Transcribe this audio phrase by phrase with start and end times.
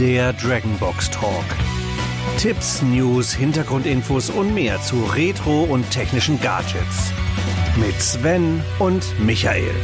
[0.00, 1.44] Der Dragonbox Talk.
[2.38, 7.12] Tipps, News, Hintergrundinfos und mehr zu Retro und technischen Gadgets.
[7.76, 9.74] Mit Sven und Michael.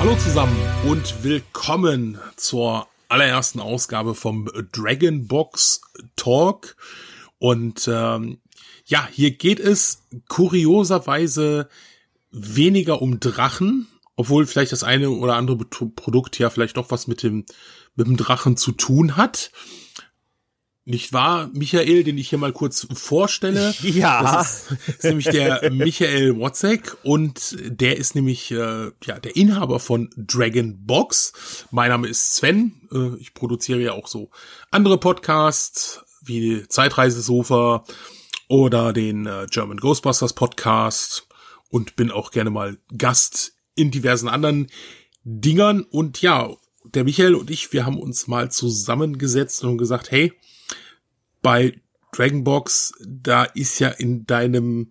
[0.00, 0.54] Hallo zusammen
[0.86, 5.80] und willkommen zur allerersten Ausgabe vom Dragonbox
[6.14, 6.76] Talk.
[7.38, 8.36] Und ähm,
[8.84, 11.70] ja, hier geht es kurioserweise
[12.30, 13.86] weniger um Drachen,
[14.16, 17.46] obwohl vielleicht das eine oder andere Produkt ja vielleicht doch was mit dem,
[17.94, 19.50] mit dem Drachen zu tun hat.
[20.86, 23.74] Nicht wahr, Michael, den ich hier mal kurz vorstelle?
[23.82, 24.22] Ja.
[24.22, 29.80] Das ist, ist nämlich der Michael Watzek und der ist nämlich äh, ja der Inhaber
[29.80, 31.66] von Dragon Box.
[31.70, 32.86] Mein Name ist Sven.
[32.92, 34.30] Äh, ich produziere ja auch so
[34.70, 37.84] andere Podcasts wie Zeitreisesofa
[38.48, 41.26] oder den äh, German Ghostbusters Podcast
[41.70, 44.70] und bin auch gerne mal Gast in diversen anderen
[45.22, 45.82] Dingern.
[45.82, 46.54] Und ja,
[46.94, 50.32] der Michael und ich, wir haben uns mal zusammengesetzt und gesagt, hey,
[51.42, 51.80] bei
[52.12, 54.90] Dragonbox, da ist ja in deinem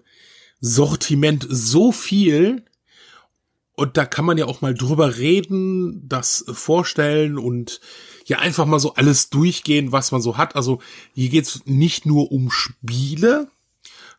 [0.60, 2.64] Sortiment so viel.
[3.76, 7.82] Und da kann man ja auch mal drüber reden, das vorstellen und
[8.26, 10.56] ja einfach mal so alles durchgehen, was man so hat.
[10.56, 10.80] Also
[11.16, 13.48] hier geht's nicht nur um Spiele,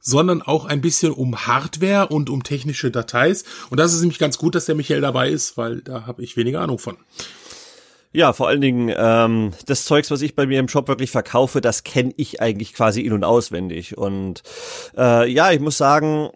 [0.00, 3.44] sondern auch ein bisschen um Hardware und um technische Details.
[3.70, 6.36] Und das ist nämlich ganz gut, dass der Michael dabei ist, weil da habe ich
[6.36, 6.96] weniger Ahnung von.
[8.16, 11.60] Ja, vor allen Dingen ähm, das Zeugs, was ich bei mir im Shop wirklich verkaufe,
[11.60, 13.98] das kenne ich eigentlich quasi in- und auswendig.
[13.98, 14.44] Und
[14.96, 16.30] äh, ja, ich muss sagen,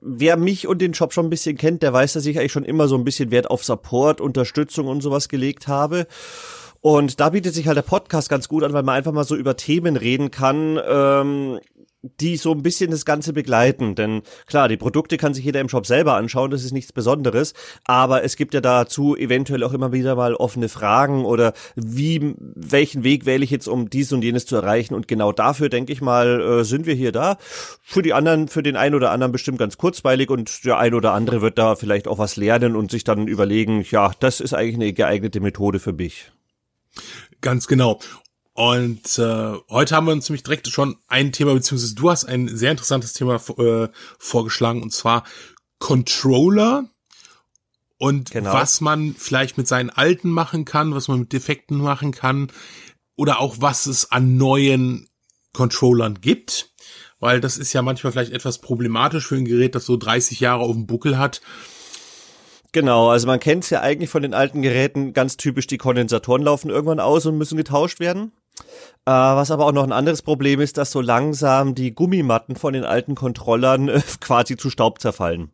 [0.00, 2.64] wer mich und den Shop schon ein bisschen kennt, der weiß, dass ich eigentlich schon
[2.64, 6.06] immer so ein bisschen Wert auf Support, Unterstützung und sowas gelegt habe.
[6.80, 9.36] Und da bietet sich halt der Podcast ganz gut an, weil man einfach mal so
[9.36, 11.58] über Themen reden kann, ähm,
[12.02, 13.94] die so ein bisschen das Ganze begleiten.
[13.94, 17.54] Denn klar, die Produkte kann sich jeder im Shop selber anschauen, das ist nichts Besonderes.
[17.84, 23.04] Aber es gibt ja dazu eventuell auch immer wieder mal offene Fragen oder wie, welchen
[23.04, 24.94] Weg wähle ich jetzt, um dies und jenes zu erreichen.
[24.94, 27.38] Und genau dafür, denke ich mal, äh, sind wir hier da.
[27.82, 31.12] Für die anderen, für den einen oder anderen bestimmt ganz kurzweilig und der ein oder
[31.12, 34.76] andere wird da vielleicht auch was lernen und sich dann überlegen, ja, das ist eigentlich
[34.76, 36.30] eine geeignete Methode für mich.
[37.40, 38.00] Ganz genau.
[38.56, 42.48] Und äh, heute haben wir uns nämlich direkt schon ein Thema, beziehungsweise du hast ein
[42.48, 45.24] sehr interessantes Thema äh, vorgeschlagen, und zwar
[45.78, 46.88] Controller
[47.98, 48.54] und genau.
[48.54, 52.50] was man vielleicht mit seinen alten machen kann, was man mit Defekten machen kann,
[53.14, 55.10] oder auch was es an neuen
[55.52, 56.70] Controllern gibt.
[57.20, 60.62] Weil das ist ja manchmal vielleicht etwas problematisch für ein Gerät, das so 30 Jahre
[60.62, 61.42] auf dem Buckel hat.
[62.72, 66.42] Genau, also man kennt es ja eigentlich von den alten Geräten ganz typisch, die Kondensatoren
[66.42, 68.32] laufen irgendwann aus und müssen getauscht werden.
[69.04, 72.72] Äh, was aber auch noch ein anderes Problem ist, dass so langsam die Gummimatten von
[72.72, 75.52] den alten Controllern äh, quasi zu Staub zerfallen.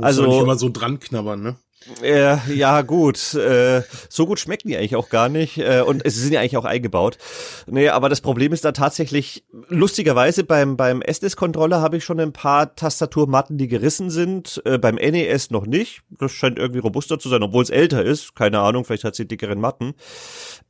[0.00, 1.56] also nicht immer so dran knabbern, ne?
[2.02, 3.34] Äh, ja, gut.
[3.34, 5.58] Äh, so gut schmecken die eigentlich auch gar nicht.
[5.58, 7.18] Äh, und es sind ja eigentlich auch eingebaut.
[7.66, 12.32] Nee, aber das Problem ist da tatsächlich, lustigerweise beim, beim SNES-Controller habe ich schon ein
[12.32, 14.62] paar Tastaturmatten, die gerissen sind.
[14.64, 16.02] Äh, beim NES noch nicht.
[16.10, 18.34] Das scheint irgendwie robuster zu sein, obwohl es älter ist.
[18.34, 19.94] Keine Ahnung, vielleicht hat sie dickeren Matten.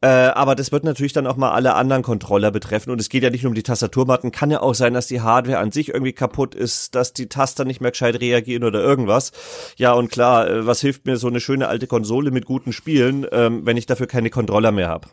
[0.01, 2.91] Äh, aber das wird natürlich dann auch mal alle anderen Controller betreffen.
[2.91, 4.33] Und es geht ja nicht nur um die Tastaturmatten.
[4.33, 7.65] Kann ja auch sein, dass die Hardware an sich irgendwie kaputt ist, dass die Taster
[7.65, 9.33] nicht mehr gescheit reagieren oder irgendwas.
[9.77, 13.27] Ja, und klar, äh, was hilft mir so eine schöne alte Konsole mit guten Spielen,
[13.33, 15.09] ähm, wenn ich dafür keine Controller mehr habe.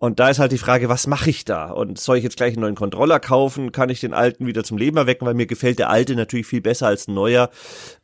[0.00, 1.70] Und da ist halt die Frage, was mache ich da?
[1.70, 3.72] Und soll ich jetzt gleich einen neuen Controller kaufen?
[3.72, 5.26] Kann ich den alten wieder zum Leben erwecken?
[5.26, 7.50] Weil mir gefällt der alte natürlich viel besser als ein neuer.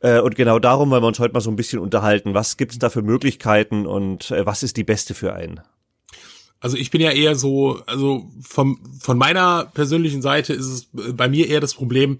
[0.01, 2.33] Äh, und genau darum wollen wir uns heute mal so ein bisschen unterhalten.
[2.33, 5.61] Was gibt es da für Möglichkeiten und äh, was ist die beste für einen?
[6.59, 11.29] Also ich bin ja eher so, also vom, von meiner persönlichen Seite ist es bei
[11.29, 12.17] mir eher das Problem,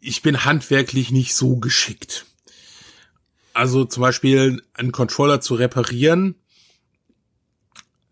[0.00, 2.27] ich bin handwerklich nicht so geschickt.
[3.58, 6.36] Also zum Beispiel einen Controller zu reparieren.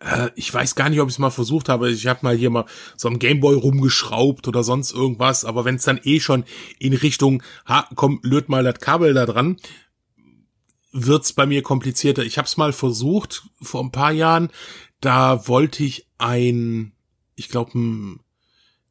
[0.01, 1.89] Äh, ich weiß gar nicht, ob ich es mal versucht habe.
[1.89, 2.65] Ich habe mal hier mal
[2.97, 5.45] so am Gameboy rumgeschraubt oder sonst irgendwas.
[5.45, 6.43] Aber wenn es dann eh schon
[6.81, 9.59] in Richtung, ha, komm, löt mal das Kabel da dran,
[10.91, 12.25] wird's bei mir komplizierter.
[12.25, 14.51] Ich habe es mal versucht vor ein paar Jahren.
[15.01, 16.91] Da wollte ich ein,
[17.37, 18.21] ich glaube, ein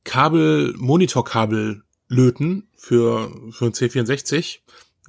[0.06, 4.60] Kabel, Monitorkabel löten für, für ein C64.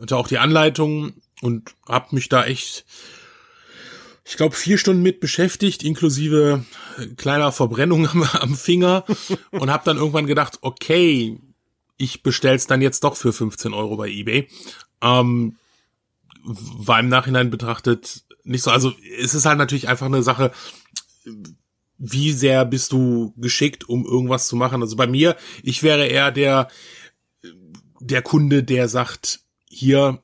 [0.00, 2.84] Hatte auch die Anleitung und hab mich da echt,
[4.24, 6.64] ich glaube, vier Stunden mit beschäftigt, inklusive
[7.16, 9.04] kleiner Verbrennung am, am Finger
[9.50, 11.38] und hab dann irgendwann gedacht, okay,
[11.96, 14.48] ich bestell's dann jetzt doch für 15 Euro bei eBay.
[15.02, 15.56] Ähm,
[16.44, 18.70] war im Nachhinein betrachtet nicht so.
[18.70, 20.52] Also es ist halt natürlich einfach eine Sache,
[21.98, 24.82] wie sehr bist du geschickt, um irgendwas zu machen.
[24.82, 26.68] Also bei mir, ich wäre eher der,
[28.00, 30.22] der Kunde, der sagt, hier,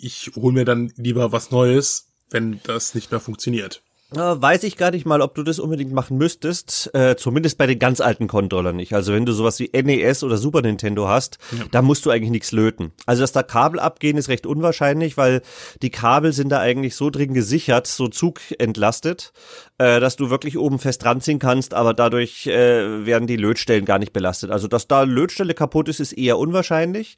[0.00, 3.82] ich hole mir dann lieber was Neues, wenn das nicht mehr funktioniert.
[4.12, 6.92] Weiß ich gar nicht mal, ob du das unbedingt machen müsstest.
[6.94, 8.92] Äh, zumindest bei den ganz alten Controllern nicht.
[8.92, 11.64] Also wenn du sowas wie NES oder Super Nintendo hast, ja.
[11.70, 12.92] da musst du eigentlich nichts löten.
[13.06, 15.42] Also dass da Kabel abgehen, ist recht unwahrscheinlich, weil
[15.80, 19.32] die Kabel sind da eigentlich so drin gesichert, so zugentlastet,
[19.80, 23.98] äh, dass du wirklich oben fest ranziehen kannst, aber dadurch äh, werden die Lötstellen gar
[23.98, 24.50] nicht belastet.
[24.50, 27.16] Also dass da Lötstelle kaputt ist, ist eher unwahrscheinlich.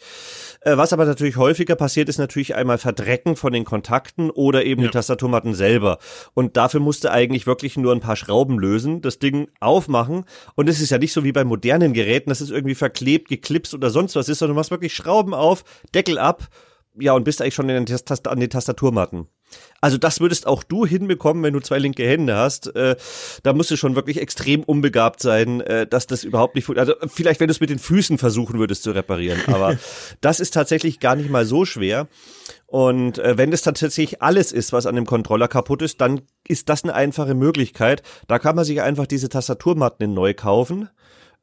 [0.61, 4.81] Äh, was aber natürlich häufiger passiert, ist natürlich einmal Verdrecken von den Kontakten oder eben
[4.81, 4.87] ja.
[4.87, 5.99] die Tastaturmatten selber.
[6.35, 10.25] Und dafür musste eigentlich wirklich nur ein paar Schrauben lösen, das Ding aufmachen.
[10.55, 13.75] Und es ist ja nicht so wie bei modernen Geräten, dass es irgendwie verklebt, geklipst
[13.75, 16.47] oder sonst was ist, sondern du machst wirklich Schrauben auf, Deckel ab,
[16.97, 17.87] ja, und bist eigentlich schon an
[18.41, 19.26] den Tastaturmatten.
[19.81, 22.75] Also das würdest auch du hinbekommen, wenn du zwei linke Hände hast.
[22.77, 22.97] Äh,
[23.43, 27.41] da musst du schon wirklich extrem unbegabt sein, äh, dass das überhaupt nicht Also vielleicht,
[27.41, 29.41] wenn du es mit den Füßen versuchen würdest zu reparieren.
[29.49, 29.77] Aber
[30.21, 32.09] das ist tatsächlich gar nicht mal so schwer.
[32.67, 36.69] Und äh, wenn das tatsächlich alles ist, was an dem Controller kaputt ist, dann ist
[36.69, 38.03] das eine einfache Möglichkeit.
[38.29, 40.89] Da kann man sich einfach diese Tastaturmatten neu kaufen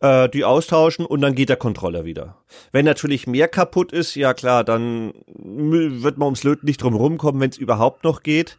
[0.02, 2.38] äh, die austauschen und dann geht der Controller wieder.
[2.72, 7.42] Wenn natürlich mehr kaputt ist, ja klar, dann wird man ums Löten nicht drum rumkommen,
[7.42, 8.58] wenn es überhaupt noch geht.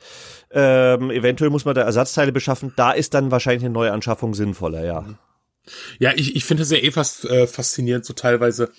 [0.50, 2.72] Ähm, eventuell muss man da Ersatzteile beschaffen.
[2.76, 5.04] Da ist dann wahrscheinlich eine neue Anschaffung sinnvoller, ja.
[5.98, 8.70] Ja, ich, ich finde es ja eh fast äh, faszinierend, so teilweise,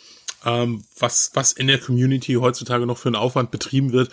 [0.46, 4.10] ähm, was, was in der Community heutzutage noch für einen Aufwand betrieben wird,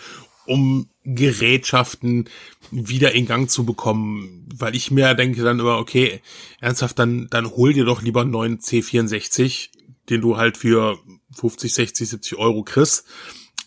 [0.49, 2.25] um Gerätschaften
[2.71, 6.21] wieder in Gang zu bekommen, weil ich mir denke dann immer, okay,
[6.59, 9.69] ernsthaft, dann, dann hol dir doch lieber einen neuen C64,
[10.09, 10.97] den du halt für
[11.35, 13.05] 50, 60, 70 Euro kriegst,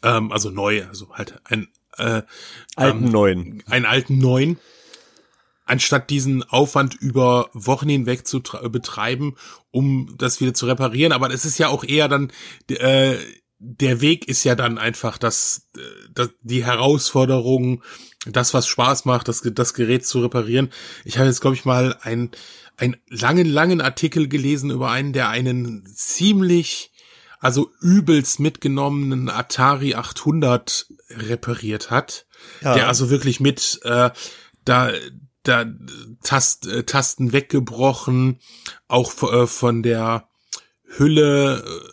[0.02, 1.68] ähm, also neu, also halt ein,
[1.98, 2.22] äh,
[2.74, 4.58] alten ähm, neuen, einen alten neuen,
[5.64, 9.36] anstatt diesen Aufwand über Wochen hinweg zu betreiben,
[9.70, 11.12] um das wieder zu reparieren.
[11.12, 12.32] Aber es ist ja auch eher dann
[12.68, 13.16] äh,
[13.64, 15.68] der Weg ist ja dann einfach das,
[16.12, 17.84] das die Herausforderung,
[18.26, 20.70] das was Spaß macht, das, das Gerät zu reparieren.
[21.04, 22.30] Ich habe jetzt glaube ich mal ein
[22.76, 26.92] einen langen langen Artikel gelesen über einen, der einen ziemlich
[27.38, 32.26] also übelst mitgenommenen Atari 800 repariert hat,
[32.62, 32.74] ja.
[32.74, 34.10] der also wirklich mit äh,
[34.64, 34.92] da
[35.44, 35.66] da
[36.22, 38.40] Tast, äh, Tasten weggebrochen,
[38.88, 40.28] auch äh, von der
[40.84, 41.91] Hülle äh,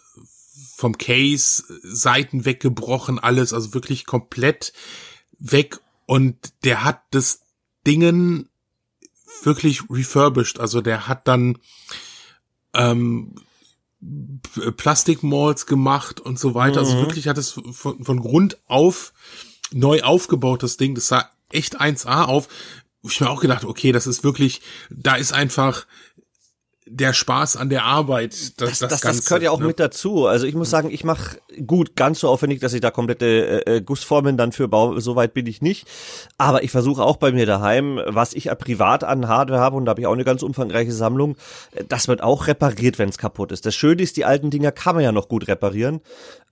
[0.80, 4.72] vom Case, Seiten weggebrochen, alles, also wirklich komplett
[5.38, 5.82] weg.
[6.06, 7.42] Und der hat das
[7.86, 8.48] Dingen
[9.44, 10.58] wirklich refurbished.
[10.58, 11.58] Also der hat dann
[12.74, 13.36] ähm,
[14.78, 16.80] Plastikmalls gemacht und so weiter.
[16.80, 16.98] Also mhm.
[17.00, 19.12] Also wirklich hat es von, von Grund auf
[19.74, 20.96] neu aufgebaut, das Ding.
[20.96, 22.48] Das sah echt 1A auf.
[23.04, 25.86] Ich mir auch gedacht, okay, das ist wirklich, da ist einfach
[26.90, 28.34] der Spaß an der Arbeit.
[28.34, 29.68] Das, das, das, das, Ganze, das gehört ja auch ne?
[29.68, 30.26] mit dazu.
[30.26, 33.78] Also ich muss sagen, ich mache gut, ganz so aufwendig, dass ich da komplette äh,
[33.78, 35.00] äh, Gussformen dann für baue.
[35.02, 35.88] So weit bin ich nicht.
[36.38, 39.92] Aber ich versuche auch bei mir daheim, was ich privat an Hardware habe, und da
[39.92, 41.36] habe ich auch eine ganz umfangreiche Sammlung,
[41.72, 43.66] äh, das wird auch repariert, wenn es kaputt ist.
[43.66, 46.02] Das Schöne ist, die alten Dinger kann man ja noch gut reparieren,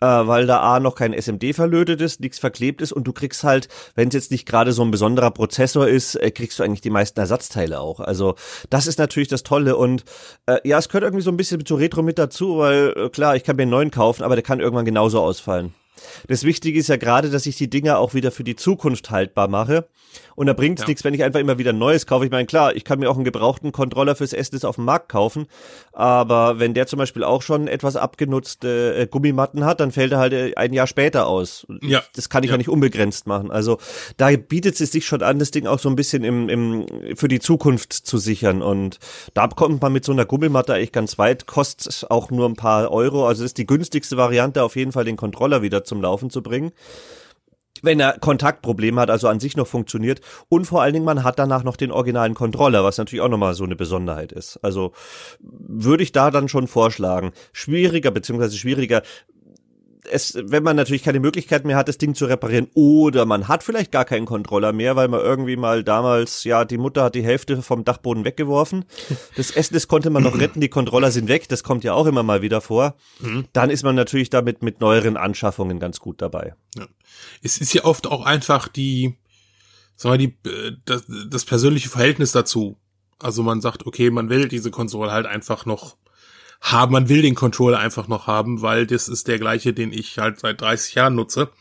[0.02, 3.44] äh, weil da A noch kein SMD verlötet ist, nichts verklebt ist und du kriegst
[3.44, 6.82] halt, wenn es jetzt nicht gerade so ein besonderer Prozessor ist, äh, kriegst du eigentlich
[6.82, 8.00] die meisten Ersatzteile auch.
[8.00, 8.36] Also
[8.70, 10.04] das ist natürlich das Tolle und
[10.46, 13.36] äh, ja, es gehört irgendwie so ein bisschen zu Retro mit dazu, weil äh, klar,
[13.36, 15.76] ich kann mir einen neuen kaufen, aber der kann irgendwann genauso ausfallen.
[16.28, 19.48] Das Wichtige ist ja gerade, dass ich die Dinger auch wieder für die Zukunft haltbar
[19.48, 19.88] mache.
[20.36, 20.88] Und da bringt's ja.
[20.88, 22.26] nichts, wenn ich einfach immer wieder Neues kaufe.
[22.26, 25.10] Ich meine, klar, ich kann mir auch einen gebrauchten Controller fürs SNES auf dem Markt
[25.10, 25.48] kaufen,
[25.94, 30.20] aber wenn der zum Beispiel auch schon etwas abgenutzte äh, Gummimatten hat, dann fällt er
[30.20, 31.66] halt äh, ein Jahr später aus.
[31.82, 32.04] Ja.
[32.16, 32.54] Das kann ich ja.
[32.54, 33.52] ja nicht unbegrenzt machen.
[33.52, 33.80] Also
[34.18, 36.86] da bietet es sich schon an, das Ding auch so ein bisschen im, im,
[37.16, 38.62] für die Zukunft zu sichern.
[38.62, 39.00] Und
[39.34, 42.92] da kommt man mit so einer Gummimatte eigentlich ganz weit, kostet auch nur ein paar
[42.92, 43.28] Euro.
[43.28, 46.72] Also ist die günstigste Variante, auf jeden Fall den Controller wieder zum Laufen zu bringen
[47.82, 50.22] wenn er Kontaktprobleme hat, also an sich noch funktioniert.
[50.50, 53.54] Und vor allen Dingen, man hat danach noch den originalen Controller, was natürlich auch nochmal
[53.54, 54.58] so eine Besonderheit ist.
[54.64, 54.94] Also
[55.40, 57.32] würde ich da dann schon vorschlagen.
[57.52, 59.02] Schwieriger, beziehungsweise schwieriger
[60.10, 63.64] es, wenn man natürlich keine Möglichkeit mehr hat, das Ding zu reparieren, oder man hat
[63.64, 67.24] vielleicht gar keinen Controller mehr, weil man irgendwie mal damals, ja, die Mutter hat die
[67.24, 68.86] Hälfte vom Dachboden weggeworfen.
[69.36, 72.06] Das Essen, das konnte man noch retten, die Controller sind weg, das kommt ja auch
[72.06, 72.96] immer mal wieder vor.
[73.20, 73.46] Mhm.
[73.54, 76.56] Dann ist man natürlich damit mit neueren Anschaffungen ganz gut dabei.
[76.78, 76.88] Ja.
[77.42, 79.18] Es ist ja oft auch einfach die,
[79.96, 82.78] sagen wir, die, das, das persönliche Verhältnis dazu.
[83.20, 85.98] Also man sagt, okay, man will diese Konsole halt einfach noch
[86.62, 86.92] haben.
[86.92, 90.40] Man will den Controller einfach noch haben, weil das ist der gleiche, den ich halt
[90.40, 91.52] seit 30 Jahren nutze.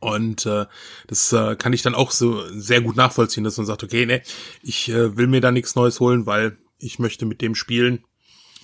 [0.00, 0.66] Und äh,
[1.06, 4.22] das äh, kann ich dann auch so sehr gut nachvollziehen, dass man sagt, okay, ne,
[4.60, 8.04] ich äh, will mir da nichts Neues holen, weil ich möchte mit dem spielen.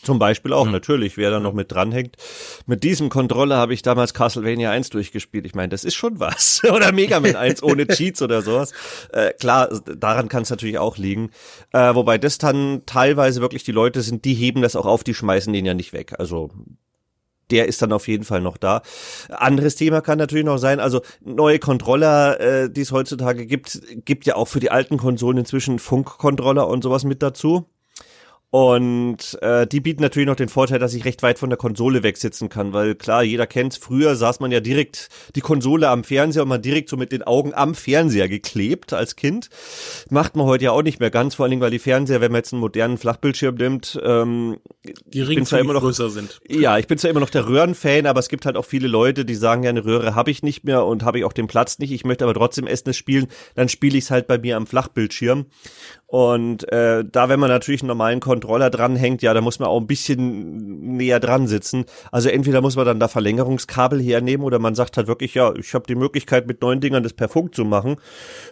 [0.03, 0.73] Zum Beispiel auch, ja.
[0.73, 2.17] natürlich, wer da noch mit dranhängt.
[2.67, 5.47] Mit diesem Controller habe ich damals Castlevania 1 durchgespielt.
[5.47, 6.63] Ich meine, das ist schon was.
[6.73, 8.73] oder Mega Man 1 ohne Cheats oder sowas.
[9.13, 11.31] Äh, klar, daran kann es natürlich auch liegen.
[11.73, 15.15] Äh, wobei das dann teilweise wirklich die Leute sind, die heben das auch auf, die
[15.15, 16.15] schmeißen den ja nicht weg.
[16.19, 16.51] Also
[17.51, 18.83] der ist dann auf jeden Fall noch da.
[19.31, 24.27] Anderes Thema kann natürlich noch sein, also neue Controller, äh, die es heutzutage gibt, gibt
[24.27, 27.67] ja auch für die alten Konsolen inzwischen Funkcontroller und sowas mit dazu.
[28.51, 32.03] Und äh, die bieten natürlich noch den Vorteil, dass ich recht weit von der Konsole
[32.03, 36.45] wegsitzen kann, weil klar, jeder kennt's, früher saß man ja direkt die Konsole am Fernseher
[36.45, 39.51] und man direkt so mit den Augen am Fernseher geklebt als Kind.
[40.09, 42.33] Macht man heute ja auch nicht mehr ganz, vor allen Dingen, weil die Fernseher, wenn
[42.33, 44.57] man jetzt einen modernen Flachbildschirm nimmt, ähm,
[45.05, 46.41] die Ringe zwar immer noch größer sind.
[46.49, 49.27] Ja, ich bin zwar immer noch der Röhrenfan, aber es gibt halt auch viele Leute,
[49.27, 51.79] die sagen, ja, eine Röhre habe ich nicht mehr und habe ich auch den Platz
[51.81, 53.27] nicht, ich möchte aber trotzdem SNES spielen,
[53.57, 55.45] dann spiele ich es halt bei mir am Flachbildschirm.
[56.11, 59.79] Und äh, da, wenn man natürlich einen normalen Controller dranhängt, ja, da muss man auch
[59.79, 61.85] ein bisschen näher dran sitzen.
[62.11, 65.75] Also entweder muss man dann da Verlängerungskabel hernehmen oder man sagt halt wirklich, ja, ich
[65.75, 67.97] habe die Möglichkeit mit neuen Dingern das per Funk zu machen.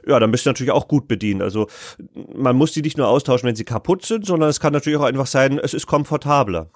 [0.06, 1.40] Ja, dann bist du natürlich auch gut bedient.
[1.40, 1.66] Also
[2.34, 5.04] man muss die nicht nur austauschen, wenn sie kaputt sind, sondern es kann natürlich auch
[5.04, 6.68] einfach sein, es ist komfortabler.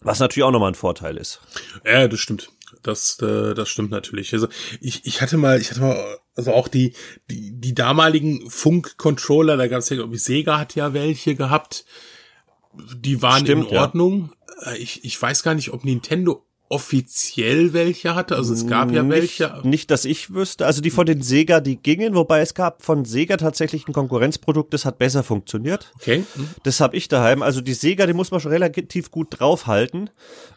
[0.00, 1.42] Was natürlich auch nochmal ein Vorteil ist.
[1.84, 2.50] Ja, das stimmt.
[2.82, 4.32] Das, äh, das stimmt natürlich.
[4.32, 4.48] Also
[4.80, 6.94] ich, ich hatte mal, ich hatte mal, also auch die,
[7.30, 11.84] die, die damaligen Funk-Controller, da gab es ja, glaube ich, Sega hat ja welche gehabt.
[12.96, 14.32] Die waren stimmt, in Ordnung.
[14.64, 14.72] Ja.
[14.72, 18.36] Äh, ich, ich weiß gar nicht, ob Nintendo offiziell welche hatte.
[18.36, 19.60] Also es gab ja nicht, welche.
[19.62, 20.66] Nicht, dass ich wüsste.
[20.66, 24.74] Also die von den Sega, die gingen, wobei es gab von Sega tatsächlich ein Konkurrenzprodukt,
[24.74, 25.90] das hat besser funktioniert.
[25.96, 26.24] Okay.
[26.34, 26.48] Mhm.
[26.64, 27.42] Das habe ich daheim.
[27.42, 30.10] Also die Sega, die muss man schon relativ gut draufhalten.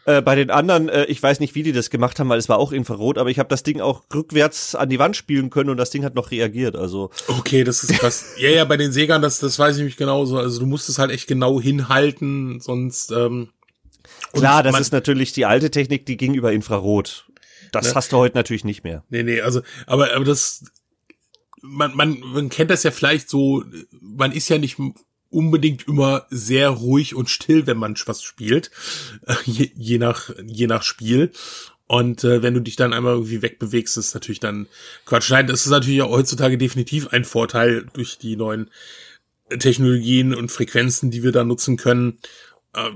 [0.04, 2.48] Äh, bei den anderen, äh, ich weiß nicht, wie die das gemacht haben, weil es
[2.48, 5.70] war auch Infrarot, aber ich habe das Ding auch rückwärts an die Wand spielen können
[5.70, 6.76] und das Ding hat noch reagiert.
[6.76, 8.26] Also okay, das ist krass.
[8.38, 10.36] ja, ja, bei den Segern, das, das weiß ich mich genauso.
[10.36, 13.48] Also du musst es halt echt genau hinhalten, sonst ähm,
[14.32, 17.26] Klar, das ist natürlich die alte Technik, die ging über Infrarot.
[17.70, 17.94] Das ne?
[17.94, 19.04] hast du heute natürlich nicht mehr.
[19.08, 20.64] Nee, nee, also, aber, aber das,
[21.60, 23.64] man, man, man kennt das ja vielleicht so,
[24.00, 24.76] man ist ja nicht
[25.30, 28.70] unbedingt immer sehr ruhig und still, wenn man was spielt,
[29.44, 31.32] je, je nach, je nach Spiel.
[31.86, 34.66] Und äh, wenn du dich dann einmal irgendwie wegbewegst, ist natürlich dann
[35.04, 35.30] Quatsch.
[35.30, 38.70] Nein, das ist natürlich auch heutzutage definitiv ein Vorteil durch die neuen
[39.58, 42.18] Technologien und Frequenzen, die wir da nutzen können.
[42.74, 42.90] Äh,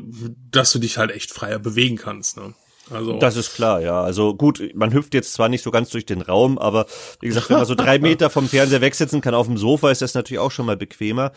[0.50, 2.38] dass du dich halt echt freier bewegen kannst.
[2.38, 2.54] Ne?
[2.90, 4.00] Also das ist klar, ja.
[4.00, 6.86] Also gut, man hüpft jetzt zwar nicht so ganz durch den Raum, aber
[7.20, 10.02] wie gesagt, wenn man so drei Meter vom Fernseher wegsitzen kann auf dem Sofa, ist
[10.02, 11.32] das natürlich auch schon mal bequemer.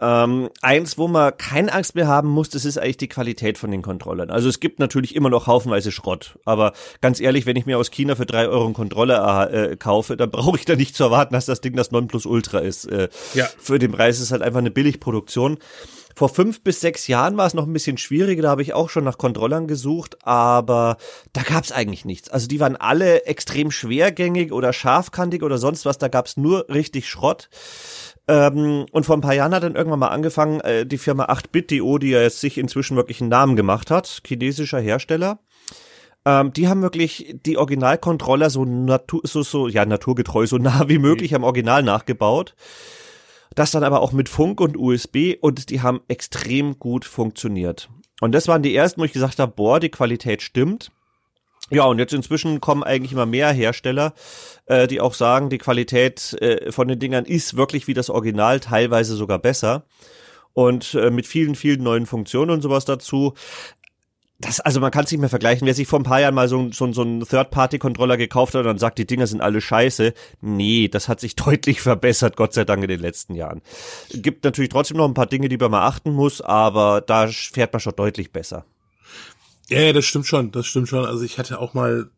[0.00, 3.70] Ähm, eins, wo man keine Angst mehr haben muss, das ist eigentlich die Qualität von
[3.70, 4.30] den Controllern.
[4.30, 7.90] Also es gibt natürlich immer noch haufenweise Schrott, aber ganz ehrlich, wenn ich mir aus
[7.90, 11.32] China für drei Euro einen Controller äh, kaufe, dann brauche ich da nicht zu erwarten,
[11.32, 12.84] dass das Ding das Nonplusultra ist.
[12.84, 13.48] Äh, ja.
[13.58, 15.58] Für den Preis ist es halt einfach eine Billigproduktion.
[16.14, 18.90] Vor fünf bis sechs Jahren war es noch ein bisschen schwieriger, da habe ich auch
[18.90, 20.96] schon nach Controllern gesucht, aber
[21.32, 22.28] da gab es eigentlich nichts.
[22.28, 26.68] Also die waren alle extrem schwergängig oder scharfkantig oder sonst was, da gab es nur
[26.68, 27.48] richtig Schrott.
[28.28, 31.98] Ähm, und vor ein paar Jahren hat dann irgendwann mal angefangen, äh, die Firma 8-Bit.io,
[31.98, 35.40] die ja jetzt sich inzwischen wirklich einen Namen gemacht hat, chinesischer Hersteller.
[36.24, 40.98] Ähm, die haben wirklich die Originalcontroller so, natur, so, so, ja, naturgetreu, so nah wie
[40.98, 42.54] möglich am Original nachgebaut.
[43.54, 47.88] Das dann aber auch mit Funk und USB und die haben extrem gut funktioniert.
[48.20, 50.92] Und das waren die ersten, wo ich gesagt habe, boah, die Qualität stimmt.
[51.70, 54.12] Ja, und jetzt inzwischen kommen eigentlich immer mehr Hersteller,
[54.66, 58.60] äh, die auch sagen, die Qualität äh, von den Dingern ist wirklich wie das Original,
[58.60, 59.84] teilweise sogar besser.
[60.52, 63.34] Und äh, mit vielen, vielen neuen Funktionen und sowas dazu
[64.42, 65.66] das, also man kann es nicht mehr vergleichen.
[65.66, 68.78] Wer sich vor ein paar Jahren mal so, so, so einen Third-Party-Controller gekauft hat und
[68.78, 70.12] sagt, die Dinger sind alle scheiße.
[70.40, 73.62] Nee, das hat sich deutlich verbessert, Gott sei Dank in den letzten Jahren.
[74.10, 77.72] Gibt natürlich trotzdem noch ein paar Dinge, die man mal achten muss, aber da fährt
[77.72, 78.64] man schon deutlich besser.
[79.68, 81.06] Ja, das stimmt schon, das stimmt schon.
[81.06, 82.10] Also ich hatte auch mal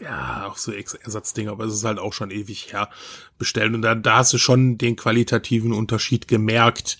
[0.00, 2.88] ja, auch so Ersatzdinger, aber es ist halt auch schon ewig her
[3.36, 6.98] bestellen und da, da hast du schon den qualitativen Unterschied gemerkt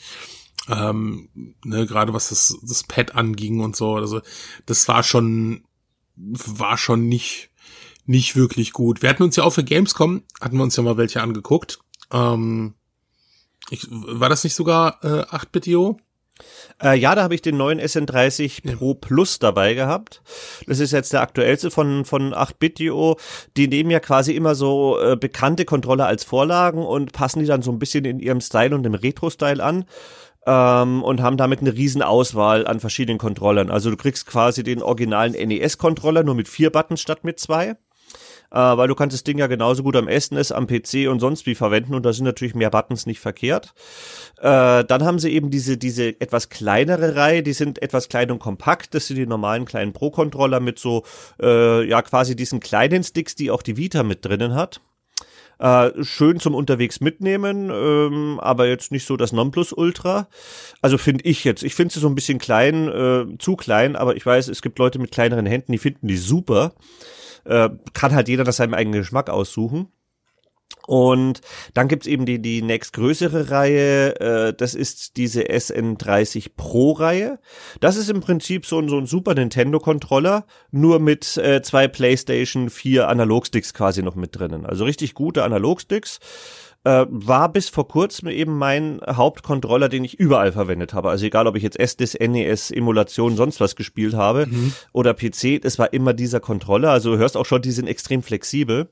[0.69, 1.29] ähm,
[1.65, 3.97] ne, gerade was das, das Pad anging und so.
[3.97, 4.21] Also
[4.67, 5.65] das war schon,
[6.17, 7.51] war schon nicht,
[8.05, 9.03] nicht wirklich gut.
[9.03, 11.81] Wir hatten uns ja auch für Gamescom, hatten wir uns ja mal welche angeguckt.
[12.13, 12.75] Ähm,
[13.71, 15.99] ich, war das nicht sogar äh, 8-Bit-IO?
[16.83, 20.23] Äh, ja, da habe ich den neuen SN30 Pro Plus dabei gehabt.
[20.67, 23.19] Das ist jetzt der aktuellste von, von 8-Bit.io.
[23.57, 27.63] Die nehmen ja quasi immer so äh, bekannte Controller als Vorlagen und passen die dann
[27.63, 29.85] so ein bisschen in ihrem Style und im Retro-Style an
[30.49, 33.71] ähm, und haben damit eine riesen Auswahl an verschiedenen Controllern.
[33.71, 37.77] Also du kriegst quasi den originalen NES-Controller nur mit vier Buttons statt mit zwei.
[38.51, 41.45] äh, weil du kannst das Ding ja genauso gut am SNES, am PC und sonst
[41.45, 43.75] wie verwenden und da sind natürlich mehr Buttons nicht verkehrt.
[44.39, 48.39] Äh, dann haben sie eben diese, diese etwas kleinere Reihe, die sind etwas klein und
[48.39, 51.05] kompakt, das sind die normalen kleinen Pro-Controller mit so,
[51.43, 54.81] äh, ja quasi diesen kleinen Sticks, die auch die Vita mit drinnen hat.
[55.59, 60.29] Äh, schön zum unterwegs mitnehmen, ähm, aber jetzt nicht so das Nonplusultra.
[60.83, 61.65] Also finde ich jetzt.
[61.65, 64.79] Ich finde sie so ein bisschen klein, äh, zu klein, aber ich weiß, es gibt
[64.79, 66.75] Leute mit kleineren Händen, die finden die super.
[67.45, 69.89] Äh, kann halt jeder nach seinem eigenen Geschmack aussuchen.
[70.89, 71.43] Und
[71.75, 77.41] dann gibt's eben die, die nächstgrößere Reihe, äh, das ist diese SN30 Pro Reihe.
[77.81, 81.89] Das ist im Prinzip so ein, so ein Super Nintendo Controller, nur mit äh, zwei
[81.89, 84.65] PlayStation 4 Analogsticks quasi noch mit drinnen.
[84.65, 86.21] Also richtig gute Analogsticks.
[86.85, 91.11] Äh, war bis vor kurzem eben mein Hauptcontroller, den ich überall verwendet habe.
[91.11, 94.73] Also egal, ob ich jetzt SDS, NES, Emulation, sonst was gespielt habe mhm.
[94.93, 96.91] oder PC, es war immer dieser Controller.
[96.93, 98.89] Also du hörst auch schon, die sind extrem flexibel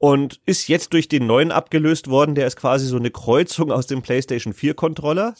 [0.00, 2.34] und ist jetzt durch den neuen abgelöst worden.
[2.34, 5.34] Der ist quasi so eine Kreuzung aus dem PlayStation 4 Controller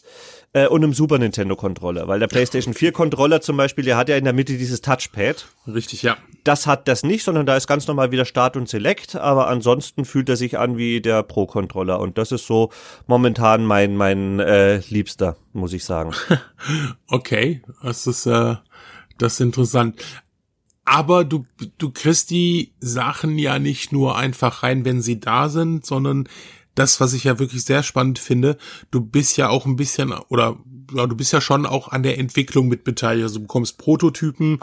[0.52, 4.10] äh, und einem Super Nintendo Controller, weil der PlayStation 4 Controller zum Beispiel, der hat
[4.10, 5.46] ja in der Mitte dieses Touchpad.
[5.66, 6.18] Richtig, ja.
[6.44, 10.04] Das hat das nicht, sondern da ist ganz normal wieder Start und Select, aber ansonsten
[10.04, 12.68] fühlt er sich an wie der Pro Controller und das ist so
[13.06, 16.12] momentan mein mein äh, Liebster, muss ich sagen.
[17.08, 18.56] okay, das ist äh,
[19.16, 20.02] das ist interessant
[20.90, 21.46] aber du,
[21.78, 26.28] du kriegst die Sachen ja nicht nur einfach rein, wenn sie da sind, sondern
[26.74, 28.58] das, was ich ja wirklich sehr spannend finde,
[28.90, 30.58] du bist ja auch ein bisschen, oder
[30.92, 33.22] ja, du bist ja schon auch an der Entwicklung mit beteiligt.
[33.22, 34.58] Also du bekommst Prototypen,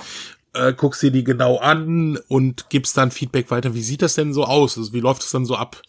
[0.54, 3.74] äh, guckst dir die genau an und gibst dann Feedback weiter.
[3.74, 4.78] Wie sieht das denn so aus?
[4.78, 5.82] Also wie läuft es dann so ab?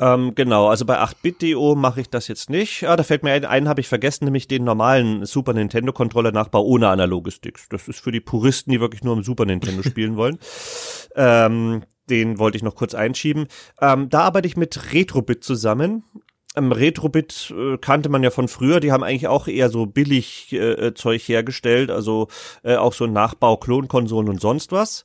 [0.00, 2.80] Ähm, genau, also bei 8-Bit.do mache ich das jetzt nicht.
[2.80, 6.32] Ja, da fällt mir ein, einen habe ich vergessen, nämlich den normalen Super Nintendo Controller
[6.32, 7.68] Nachbau ohne analoge Sticks.
[7.68, 10.38] Das ist für die Puristen, die wirklich nur im Super Nintendo spielen wollen.
[11.14, 13.46] Ähm, den wollte ich noch kurz einschieben.
[13.80, 16.02] Ähm, da arbeite ich mit Retrobit zusammen
[16.56, 20.52] ähm, Retrobit äh, kannte man ja von früher, die haben eigentlich auch eher so billig
[20.52, 22.28] äh Zeug hergestellt, also
[22.64, 25.04] äh, auch so Nachbau, Klonkonsolen und sonst was.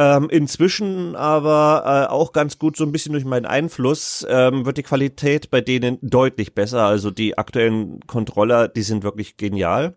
[0.00, 4.78] Ähm, inzwischen aber äh, auch ganz gut so ein bisschen durch meinen Einfluss ähm, wird
[4.78, 6.84] die Qualität bei denen deutlich besser.
[6.84, 9.96] Also die aktuellen Controller, die sind wirklich genial.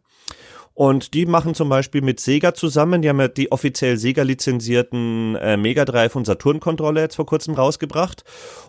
[0.74, 5.36] Und die machen zum Beispiel mit Sega zusammen, die haben ja die offiziell Sega lizenzierten
[5.36, 8.24] äh, Mega Drive und Saturn Controller jetzt vor kurzem rausgebracht.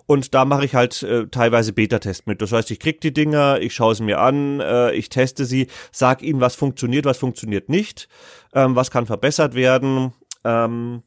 [0.05, 2.43] Und da mache ich halt äh, teilweise Beta-Test mit.
[2.43, 5.69] Das heißt, ich krieg die Dinger, ich schaue sie mir an, äh, ich teste sie,
[5.93, 8.09] sag ihnen, was funktioniert, was funktioniert nicht,
[8.53, 10.13] ähm, was kann verbessert werden.
[10.45, 11.05] Ähm,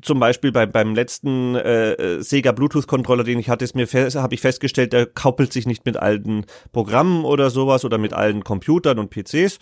[0.00, 4.34] zum Beispiel beim, beim letzten äh, äh, Sega Bluetooth-Controller, den ich hatte, ist mir habe
[4.34, 8.98] ich festgestellt, der koppelt sich nicht mit allen Programmen oder sowas oder mit allen Computern
[8.98, 9.58] und PCs.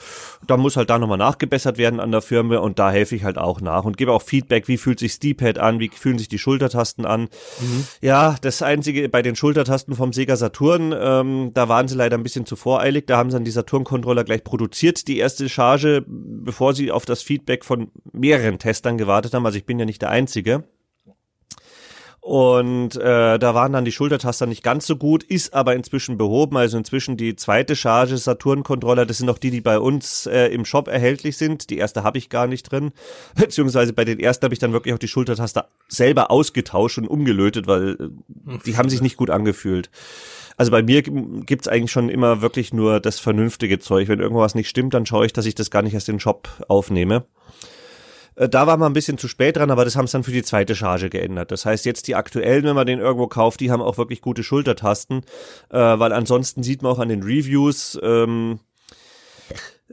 [0.46, 3.38] Da muss halt da nochmal nachgebessert werden an der Firma und da helfe ich halt
[3.38, 6.38] auch nach und gebe auch Feedback, wie fühlt sich D-Pad an, wie fühlen sich die
[6.38, 7.22] Schultertasten an.
[7.22, 7.86] Mhm.
[8.00, 12.22] Ja, das Einzige bei den Schultertasten vom Sega Saturn, ähm, da waren sie leider ein
[12.22, 13.06] bisschen zu voreilig.
[13.06, 17.22] Da haben sie dann die Saturn-Controller gleich produziert, die erste Charge, bevor sie auf das
[17.22, 19.46] Feedback von mehreren Testern gewartet haben.
[19.46, 20.64] Also ich bin ja nicht der einzige.
[22.22, 26.58] Und äh, da waren dann die Schultertaster nicht ganz so gut, ist aber inzwischen behoben.
[26.58, 30.66] Also inzwischen die zweite Charge Saturn-Controller, das sind auch die, die bei uns äh, im
[30.66, 31.70] Shop erhältlich sind.
[31.70, 32.92] Die erste habe ich gar nicht drin.
[33.36, 37.66] Beziehungsweise bei den ersten habe ich dann wirklich auch die Schultertaster selber ausgetauscht und umgelötet,
[37.66, 39.90] weil äh, die haben sich nicht gut angefühlt.
[40.58, 44.08] Also bei mir gibt's eigentlich schon immer wirklich nur das vernünftige Zeug.
[44.08, 46.20] Wenn irgendwas nicht stimmt, dann schaue ich, dass ich das gar nicht erst in den
[46.20, 47.24] Shop aufnehme.
[48.40, 50.32] Äh, da war man ein bisschen zu spät dran, aber das haben sie dann für
[50.32, 51.52] die zweite Charge geändert.
[51.52, 54.42] Das heißt, jetzt die aktuellen, wenn man den irgendwo kauft, die haben auch wirklich gute
[54.42, 55.22] Schultertasten,
[55.68, 58.58] äh, weil ansonsten sieht man auch an den Reviews, ähm,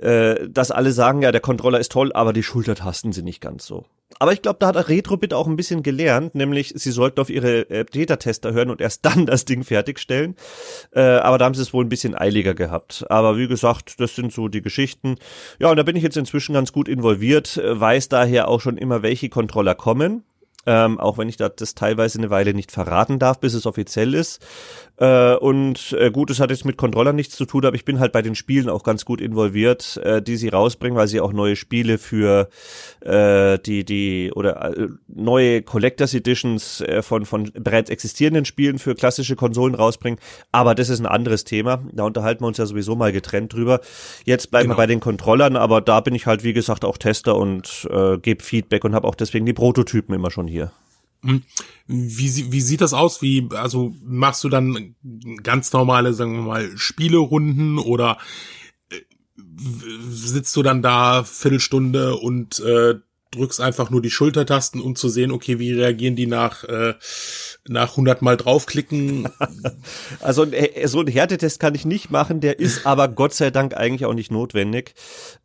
[0.02, 3.66] äh, dass alle sagen, ja, der Controller ist toll, aber die Schultertasten sind nicht ganz
[3.66, 3.86] so.
[4.20, 7.70] Aber ich glaube, da hat Retrobit auch ein bisschen gelernt, nämlich sie sollten auf ihre
[7.70, 10.36] äh, Beta-Tester hören und erst dann das Ding fertigstellen.
[10.92, 13.06] Äh, aber da haben sie es wohl ein bisschen eiliger gehabt.
[13.10, 15.16] Aber wie gesagt, das sind so die Geschichten.
[15.60, 18.78] Ja, und da bin ich jetzt inzwischen ganz gut involviert, äh, weiß daher auch schon
[18.78, 20.24] immer, welche Controller kommen
[20.68, 24.46] ähm, auch wenn ich das teilweise eine Weile nicht verraten darf, bis es offiziell ist.
[24.98, 28.00] Äh, und äh, gut, es hat jetzt mit Controller nichts zu tun, aber ich bin
[28.00, 31.32] halt bei den Spielen auch ganz gut involviert, äh, die sie rausbringen, weil sie auch
[31.32, 32.50] neue Spiele für
[33.02, 38.96] äh, die die oder äh, neue Collectors Editions äh, von von bereits existierenden Spielen für
[38.96, 40.20] klassische Konsolen rausbringen.
[40.52, 41.84] Aber das ist ein anderes Thema.
[41.94, 43.82] Da unterhalten wir uns ja sowieso mal getrennt drüber.
[44.26, 44.76] Jetzt bleiben genau.
[44.76, 48.18] wir bei den Controllern, aber da bin ich halt wie gesagt auch Tester und äh,
[48.18, 50.72] gebe Feedback und habe auch deswegen die Prototypen immer schon hier hier.
[51.24, 51.44] Hm.
[51.88, 53.22] Wie, wie sieht das aus?
[53.22, 54.96] Wie, also machst du dann
[55.44, 58.18] ganz normale, sagen wir mal, Spielerunden oder
[58.90, 59.02] äh,
[60.10, 62.96] sitzt du dann da Viertelstunde und äh,
[63.32, 66.94] drückst einfach nur die Schultertasten, um zu sehen, okay, wie reagieren die nach, äh,
[67.68, 69.30] nach 100 Mal draufklicken.
[70.22, 73.76] also äh, so ein Härtetest kann ich nicht machen, der ist aber Gott sei Dank
[73.76, 74.94] eigentlich auch nicht notwendig,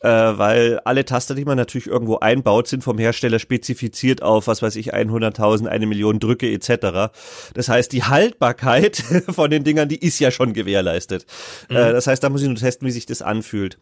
[0.01, 4.63] äh, weil alle Taster, die man natürlich irgendwo einbaut, sind vom Hersteller spezifiziert auf, was
[4.63, 7.13] weiß ich, 100.000, eine Million Drücke etc.
[7.55, 8.97] Das heißt, die Haltbarkeit
[9.29, 11.27] von den Dingern, die ist ja schon gewährleistet.
[11.69, 11.77] Mhm.
[11.77, 13.79] Äh, das heißt, da muss ich nur testen, wie sich das anfühlt.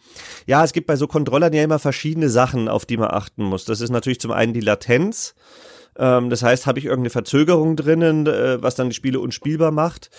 [0.47, 3.65] Ja, es gibt bei so Controllern ja immer verschiedene Sachen, auf die man achten muss.
[3.65, 5.35] Das ist natürlich zum einen die Latenz.
[5.99, 10.11] Ähm, das heißt, habe ich irgendeine Verzögerung drinnen, äh, was dann die Spiele unspielbar macht?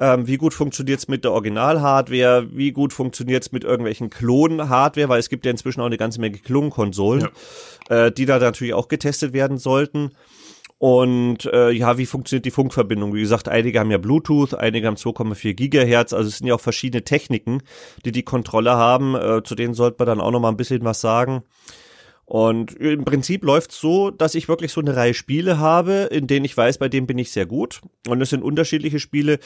[0.00, 2.48] Ähm, wie gut funktioniert es mit der Original-Hardware?
[2.52, 5.08] Wie gut funktioniert es mit irgendwelchen Klonen-Hardware?
[5.08, 7.28] Weil es gibt ja inzwischen auch eine ganze Menge Klonkonsolen,
[7.88, 8.06] ja.
[8.06, 10.12] äh, die da natürlich auch getestet werden sollten.
[10.78, 13.12] Und äh, ja, wie funktioniert die Funkverbindung?
[13.12, 16.12] Wie gesagt, einige haben ja Bluetooth, einige haben 2,4 Gigahertz.
[16.12, 17.62] Also es sind ja auch verschiedene Techniken,
[18.04, 19.16] die die Controller haben.
[19.16, 21.42] Äh, zu denen sollte man dann auch noch mal ein bisschen was sagen.
[22.28, 26.44] Und im Prinzip läuft's so, dass ich wirklich so eine Reihe Spiele habe, in denen
[26.44, 27.80] ich weiß, bei dem bin ich sehr gut.
[28.06, 29.38] Und es sind unterschiedliche Spiele,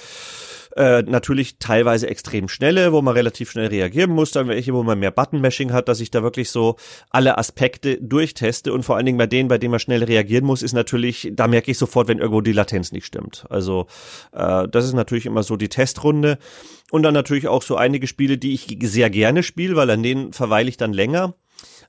[0.74, 4.98] äh, natürlich teilweise extrem schnelle, wo man relativ schnell reagieren muss, dann welche, wo man
[4.98, 6.74] mehr Button-Mashing hat, dass ich da wirklich so
[7.10, 10.62] alle Aspekte durchteste und vor allen Dingen bei denen, bei denen man schnell reagieren muss,
[10.62, 13.44] ist natürlich, da merke ich sofort, wenn irgendwo die Latenz nicht stimmt.
[13.48, 13.86] Also
[14.32, 16.36] äh, das ist natürlich immer so die Testrunde.
[16.90, 20.32] Und dann natürlich auch so einige Spiele, die ich sehr gerne spiele, weil an denen
[20.32, 21.34] verweile ich dann länger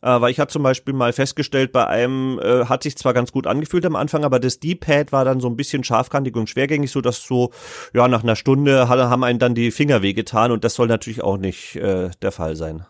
[0.04, 3.32] äh, weil ich hatte zum Beispiel mal festgestellt, bei einem äh, hat sich zwar ganz
[3.32, 6.92] gut angefühlt am Anfang, aber das D-Pad war dann so ein bisschen scharfkantig und schwergängig,
[6.92, 7.52] so dass so
[7.94, 11.38] ja nach einer Stunde haben einen dann die Finger wehgetan und das soll natürlich auch
[11.38, 12.86] nicht äh, der Fall sein.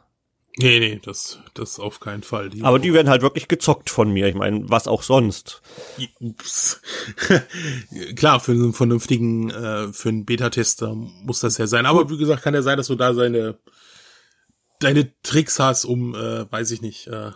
[0.58, 2.52] Nee, nee, das, das auf keinen Fall.
[2.52, 4.28] Die aber die werden halt wirklich gezockt von mir.
[4.28, 5.64] Ich meine, was auch sonst.
[6.20, 6.80] Ups.
[8.16, 11.88] Klar, für einen vernünftigen, äh, für einen Beta-Tester muss das ja sein.
[11.88, 13.58] Aber wie gesagt, kann ja sein, dass du da seine
[14.84, 17.32] deine Tricks hast, um, äh, weiß ich nicht, äh,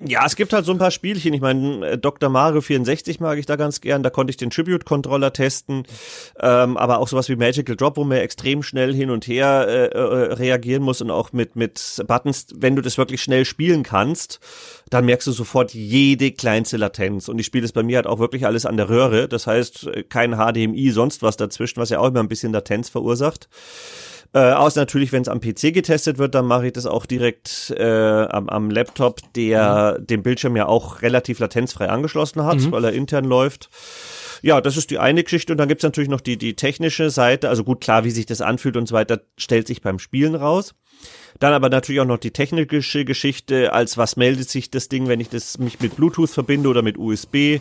[0.00, 1.32] ja, es gibt halt so ein paar Spielchen.
[1.34, 2.28] Ich meine, äh, Dr.
[2.28, 4.02] Mario 64 mag ich da ganz gern.
[4.02, 5.84] Da konnte ich den Tribute-Controller testen.
[6.40, 9.86] Ähm, aber auch sowas wie Magical Drop, wo man extrem schnell hin und her äh,
[9.86, 14.40] äh, reagieren muss und auch mit, mit Buttons, wenn du das wirklich schnell spielen kannst,
[14.90, 17.28] dann merkst du sofort jede kleinste Latenz.
[17.28, 19.28] Und ich spiele das bei mir halt auch wirklich alles an der Röhre.
[19.28, 22.88] Das heißt, äh, kein HDMI, sonst was dazwischen, was ja auch immer ein bisschen Latenz
[22.88, 23.48] verursacht.
[24.34, 27.72] Äh, außer natürlich, wenn es am PC getestet wird, dann mache ich das auch direkt
[27.78, 30.06] äh, am, am Laptop, der mhm.
[30.06, 32.72] den Bildschirm ja auch relativ latenzfrei angeschlossen hat, mhm.
[32.72, 33.70] weil er intern läuft.
[34.42, 37.48] Ja, das ist die eine Geschichte und dann gibt's natürlich noch die, die technische Seite.
[37.48, 40.74] Also gut, klar, wie sich das anfühlt und so weiter, stellt sich beim Spielen raus.
[41.40, 45.20] Dann aber natürlich auch noch die technische Geschichte, als was meldet sich das Ding, wenn
[45.20, 47.60] ich das mich mit Bluetooth verbinde oder mit USB.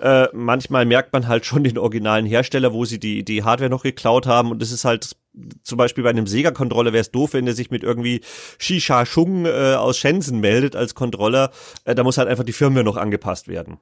[0.00, 3.82] Äh, manchmal merkt man halt schon den originalen Hersteller, wo sie die, die Hardware noch
[3.82, 5.16] geklaut haben und das ist halt
[5.62, 8.20] zum Beispiel bei einem Sega-Controller wäre es doof, wenn der sich mit irgendwie
[8.58, 11.50] Shisha Shung äh, aus Shenzhen meldet als Controller.
[11.84, 13.78] Äh, da muss halt einfach die Firmware noch angepasst werden.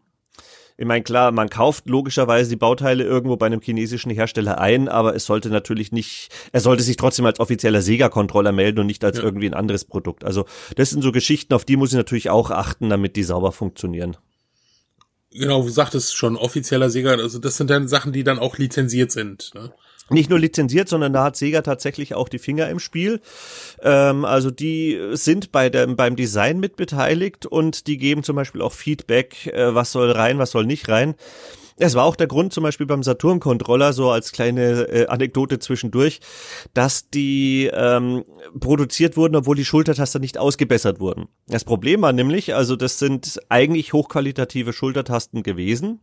[0.81, 5.17] Ich meine, klar, man kauft logischerweise die Bauteile irgendwo bei einem chinesischen Hersteller ein, aber
[5.17, 9.19] es sollte natürlich nicht, er sollte sich trotzdem als offizieller Sega-Controller melden und nicht als
[9.19, 9.25] ja.
[9.25, 10.25] irgendwie ein anderes Produkt.
[10.25, 10.45] Also
[10.77, 14.17] das sind so Geschichten, auf die muss ich natürlich auch achten, damit die sauber funktionieren.
[15.33, 19.11] Genau, du sagtest schon, offizieller Sega, also das sind dann Sachen, die dann auch lizenziert
[19.11, 19.51] sind.
[19.55, 19.73] Ne?
[20.11, 23.21] Nicht nur lizenziert, sondern da hat Sega tatsächlich auch die Finger im Spiel.
[23.83, 28.63] Ähm, also die sind bei dem, beim Design mit beteiligt und die geben zum Beispiel
[28.63, 31.15] auch Feedback, äh, was soll rein, was soll nicht rein.
[31.81, 36.21] Es war auch der Grund zum Beispiel beim Saturn-Controller, so als kleine äh, Anekdote zwischendurch,
[36.75, 38.25] dass die ähm,
[38.59, 41.29] produziert wurden, obwohl die Schultertaster nicht ausgebessert wurden.
[41.47, 46.01] Das Problem war nämlich, also das sind eigentlich hochqualitative Schultertasten gewesen,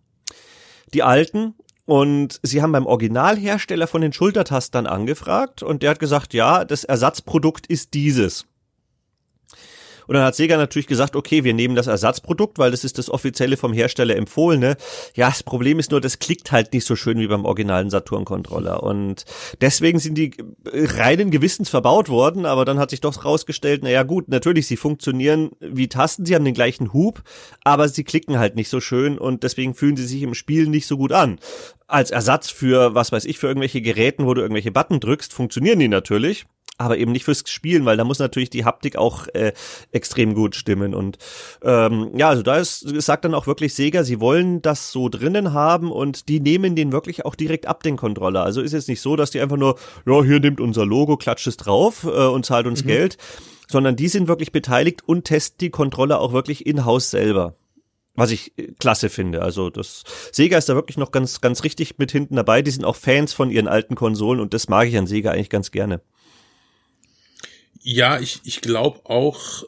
[0.93, 1.55] die alten,
[1.85, 6.83] und sie haben beim Originalhersteller von den Schultertastern angefragt und der hat gesagt, ja, das
[6.83, 8.45] Ersatzprodukt ist dieses.
[10.07, 13.09] Und dann hat Sega natürlich gesagt, okay, wir nehmen das Ersatzprodukt, weil das ist das
[13.09, 14.77] offizielle vom Hersteller empfohlene.
[15.15, 18.83] Ja, das Problem ist nur, das klickt halt nicht so schön wie beim originalen Saturn-Controller.
[18.83, 19.25] Und
[19.61, 20.31] deswegen sind die
[20.65, 25.51] reinen Gewissens verbaut worden, aber dann hat sich doch rausgestellt, naja gut, natürlich, sie funktionieren
[25.59, 27.23] wie Tasten, sie haben den gleichen Hub,
[27.63, 30.87] aber sie klicken halt nicht so schön und deswegen fühlen sie sich im Spiel nicht
[30.87, 31.39] so gut an.
[31.87, 35.79] Als Ersatz für, was weiß ich, für irgendwelche Geräten, wo du irgendwelche Button drückst, funktionieren
[35.79, 36.45] die natürlich
[36.77, 39.53] aber eben nicht fürs Spielen, weil da muss natürlich die Haptik auch äh,
[39.91, 40.93] extrem gut stimmen.
[40.93, 41.17] Und
[41.63, 45.53] ähm, ja, also da ist, sagt dann auch wirklich Sega, sie wollen das so drinnen
[45.53, 48.43] haben und die nehmen den wirklich auch direkt ab, den Controller.
[48.43, 51.47] Also ist es nicht so, dass die einfach nur, ja, hier nimmt unser Logo, klatscht
[51.47, 52.87] es drauf äh, und zahlt uns mhm.
[52.87, 53.17] Geld,
[53.69, 57.55] sondern die sind wirklich beteiligt und testen die Controller auch wirklich in-house selber.
[58.17, 59.41] Was ich äh, klasse finde.
[59.41, 62.61] Also das Sega ist da wirklich noch ganz, ganz richtig mit hinten dabei.
[62.61, 65.49] Die sind auch Fans von ihren alten Konsolen und das mag ich an Sega eigentlich
[65.49, 66.01] ganz gerne.
[67.87, 69.63] Ja, ich, ich glaube auch,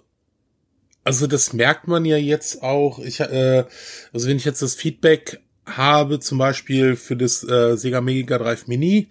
[1.03, 2.97] Also das merkt man ja jetzt auch.
[2.97, 3.63] Ich, äh,
[4.11, 8.65] also wenn ich jetzt das Feedback habe, zum Beispiel für das äh, Sega Mega Drive
[8.65, 9.09] Mini,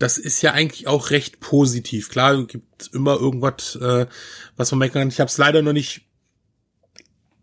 [0.00, 2.08] das ist ja eigentlich auch recht positiv.
[2.10, 4.06] Klar, gibt immer irgendwas, äh,
[4.56, 5.08] was man meckern kann.
[5.08, 6.02] Ich habe es leider noch nicht.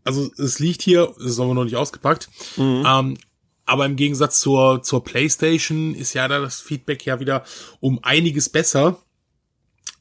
[0.04, 2.28] Also es liegt hier, es ist aber noch nicht ausgepackt.
[2.58, 2.84] Mhm.
[2.86, 3.18] Ähm,
[3.66, 7.46] aber im Gegensatz zur zur PlayStation ist ja da das Feedback ja wieder
[7.80, 9.02] um einiges besser.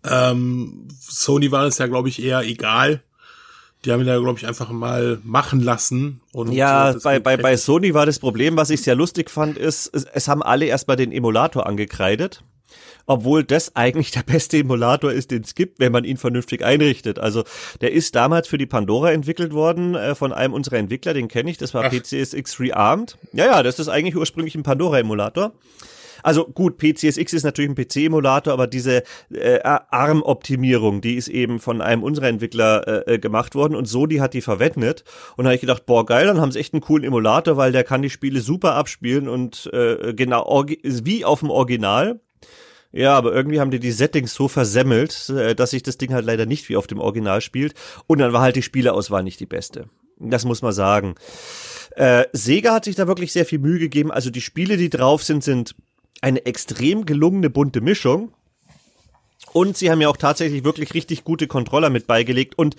[0.04, 3.02] Ähm, Sony war es ja, glaube ich, eher egal.
[3.84, 6.20] Die haben ihn ja, glaube ich, einfach mal machen lassen.
[6.32, 9.88] Und ja, bei, bei, bei Sony war das Problem, was ich sehr lustig fand, ist,
[9.94, 12.42] es, es haben alle erstmal den Emulator angekreidet
[13.08, 17.18] obwohl das eigentlich der beste Emulator ist, den es gibt, wenn man ihn vernünftig einrichtet.
[17.18, 17.42] Also
[17.80, 21.50] der ist damals für die Pandora entwickelt worden äh, von einem unserer Entwickler, den kenne
[21.50, 21.90] ich, das war Ach.
[21.90, 23.16] PCSX Rearmed.
[23.32, 25.52] Ja, ja, das ist eigentlich ursprünglich ein Pandora-Emulator.
[26.28, 31.80] Also gut, PCSX ist natürlich ein PC-Emulator, aber diese äh, ARM-Optimierung, die ist eben von
[31.80, 35.04] einem unserer Entwickler äh, äh gemacht worden und Sony hat die verwendet.
[35.38, 37.72] Und da habe ich gedacht, boah, geil, dann haben sie echt einen coolen Emulator, weil
[37.72, 42.20] der kann die Spiele super abspielen und äh, genau wie auf dem Original.
[42.92, 46.26] Ja, aber irgendwie haben die die Settings so versemmelt, äh, dass sich das Ding halt
[46.26, 47.72] leider nicht wie auf dem Original spielt.
[48.06, 49.88] Und dann war halt die Spieleauswahl nicht die beste.
[50.18, 51.14] Das muss man sagen.
[51.96, 54.10] Äh, Sega hat sich da wirklich sehr viel Mühe gegeben.
[54.10, 55.74] Also die Spiele, die drauf sind, sind
[56.20, 58.32] eine extrem gelungene bunte Mischung.
[59.52, 62.76] Und sie haben ja auch tatsächlich wirklich richtig gute Controller mit beigelegt und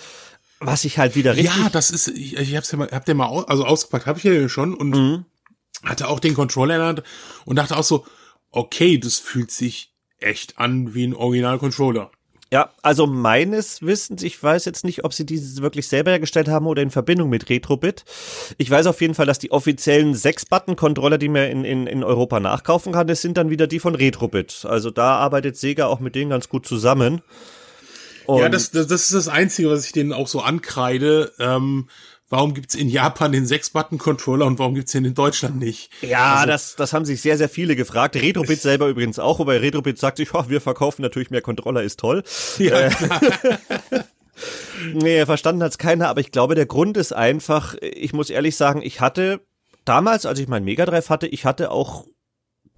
[0.60, 1.56] was ich halt wieder richtig.
[1.56, 4.26] Ja, das ist, ich, ich hab's ja mal, hab den mal, also ausgepackt, habe ich
[4.26, 5.26] ja schon und mhm.
[5.84, 7.04] hatte auch den Controller in der Hand
[7.46, 8.06] und dachte auch so,
[8.52, 12.12] okay, das fühlt sich echt an wie ein Original-Controller.
[12.52, 16.66] Ja, also meines Wissens, ich weiß jetzt nicht, ob sie diese wirklich selber hergestellt haben
[16.66, 18.06] oder in Verbindung mit Retrobit.
[18.58, 22.40] Ich weiß auf jeden Fall, dass die offiziellen Sechs-Button-Controller, die man in, in, in Europa
[22.40, 24.66] nachkaufen kann, das sind dann wieder die von Retrobit.
[24.68, 27.22] Also da arbeitet Sega auch mit denen ganz gut zusammen.
[28.26, 31.32] Und ja, das, das, das ist das Einzige, was ich denen auch so ankreide.
[31.40, 31.88] Ähm,
[32.30, 35.92] warum gibt's in Japan den Sechs-Button-Controller und warum gibt's den in Deutschland nicht?
[36.02, 38.16] Ja, also, das, das haben sich sehr, sehr viele gefragt.
[38.16, 42.00] Retrobit selber übrigens auch, wobei Retrobit sagt sich, oh, wir verkaufen natürlich mehr Controller, ist
[42.00, 42.24] toll.
[42.58, 42.92] Ja, äh,
[44.94, 48.82] nee, verstanden hat's keiner, aber ich glaube, der Grund ist einfach, ich muss ehrlich sagen,
[48.82, 49.42] ich hatte
[49.86, 52.06] damals, als ich mein Mega Drive hatte, ich hatte auch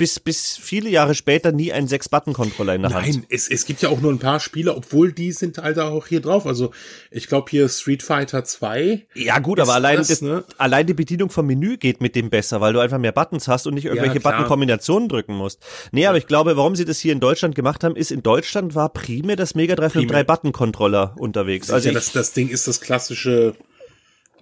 [0.01, 3.13] bis, bis viele Jahre später nie einen Sechs-Button-Controller in der Nein, Hand.
[3.17, 6.07] Nein, es, es gibt ja auch nur ein paar Spiele, obwohl die sind halt auch
[6.07, 6.47] hier drauf.
[6.47, 6.71] Also
[7.11, 9.05] ich glaube hier Street Fighter 2.
[9.13, 10.43] Ja gut, aber allein, das, das, ne?
[10.57, 13.67] allein die Bedienung vom Menü geht mit dem besser, weil du einfach mehr Buttons hast
[13.67, 15.63] und nicht irgendwelche ja, Button-Kombinationen drücken musst.
[15.91, 16.09] Nee, ja.
[16.09, 18.89] aber ich glaube, warum sie das hier in Deutschland gemacht haben, ist, in Deutschland war
[18.89, 21.69] primär das Mega Drive mit drei Button-Controller unterwegs.
[21.69, 23.53] Also ja, das, das Ding ist das klassische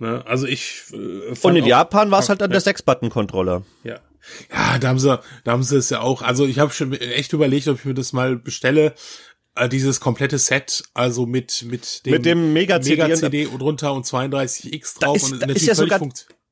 [0.02, 0.24] Ne?
[0.26, 0.84] Also ich.
[0.94, 3.64] Äh, und in Japan war es halt dann der Sechs-Button-Controller.
[3.84, 4.00] Ja.
[4.52, 6.22] Ja, da haben sie, da haben sie es ja auch.
[6.22, 8.94] Also ich habe schon echt überlegt, ob ich mir das mal bestelle.
[9.56, 13.60] Äh, dieses komplette Set, also mit mit dem, mit dem Mega CD, Mega CD und
[13.60, 16.00] drunter und 32X drauf ist, und natürlich ja sogar,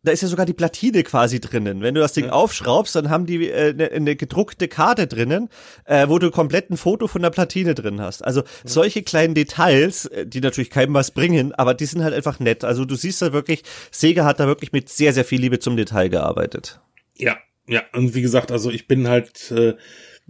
[0.03, 1.81] da ist ja sogar die Platine quasi drinnen.
[1.81, 2.31] Wenn du das Ding ja.
[2.31, 5.49] aufschraubst, dann haben die äh, eine, eine gedruckte Karte drinnen,
[5.85, 8.23] äh, wo du komplett ein Foto von der Platine drin hast.
[8.23, 8.47] Also ja.
[8.63, 12.63] solche kleinen Details, äh, die natürlich keinem was bringen, aber die sind halt einfach nett.
[12.63, 15.77] Also du siehst da wirklich, Sega hat da wirklich mit sehr, sehr viel Liebe zum
[15.77, 16.79] Detail gearbeitet.
[17.15, 19.75] Ja, ja, und wie gesagt, also ich bin halt äh,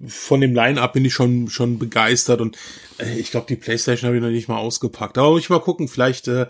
[0.06, 2.58] von dem Line-Up bin ich schon schon begeistert und
[3.00, 5.18] äh, ich glaube, die PlayStation habe ich noch nicht mal ausgepackt.
[5.18, 6.48] Aber ich mal gucken, vielleicht äh,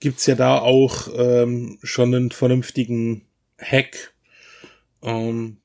[0.00, 3.22] gibt's ja da auch ähm, schon einen vernünftigen
[3.58, 4.14] Hack.
[5.02, 5.58] Ähm,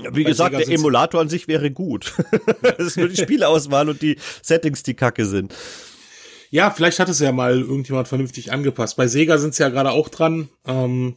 [0.00, 2.14] ja, wie gesagt, der Emulator an sich wäre gut.
[2.62, 5.54] das ist nur die Spielauswahl und die Settings, die kacke sind.
[6.50, 8.96] Ja, vielleicht hat es ja mal irgendjemand vernünftig angepasst.
[8.96, 10.48] Bei Sega sind sie ja gerade auch dran.
[10.66, 11.16] Ähm,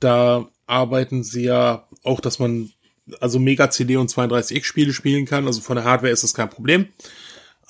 [0.00, 2.70] da arbeiten sie ja auch, dass man
[3.20, 5.46] also Mega CD und 32X Spiele spielen kann.
[5.46, 6.88] Also von der Hardware ist das kein Problem.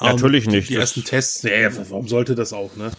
[0.01, 0.71] Natürlich um, ähm, nicht.
[0.71, 2.91] Die ersten Tests, nee, warum sollte das auch, ne?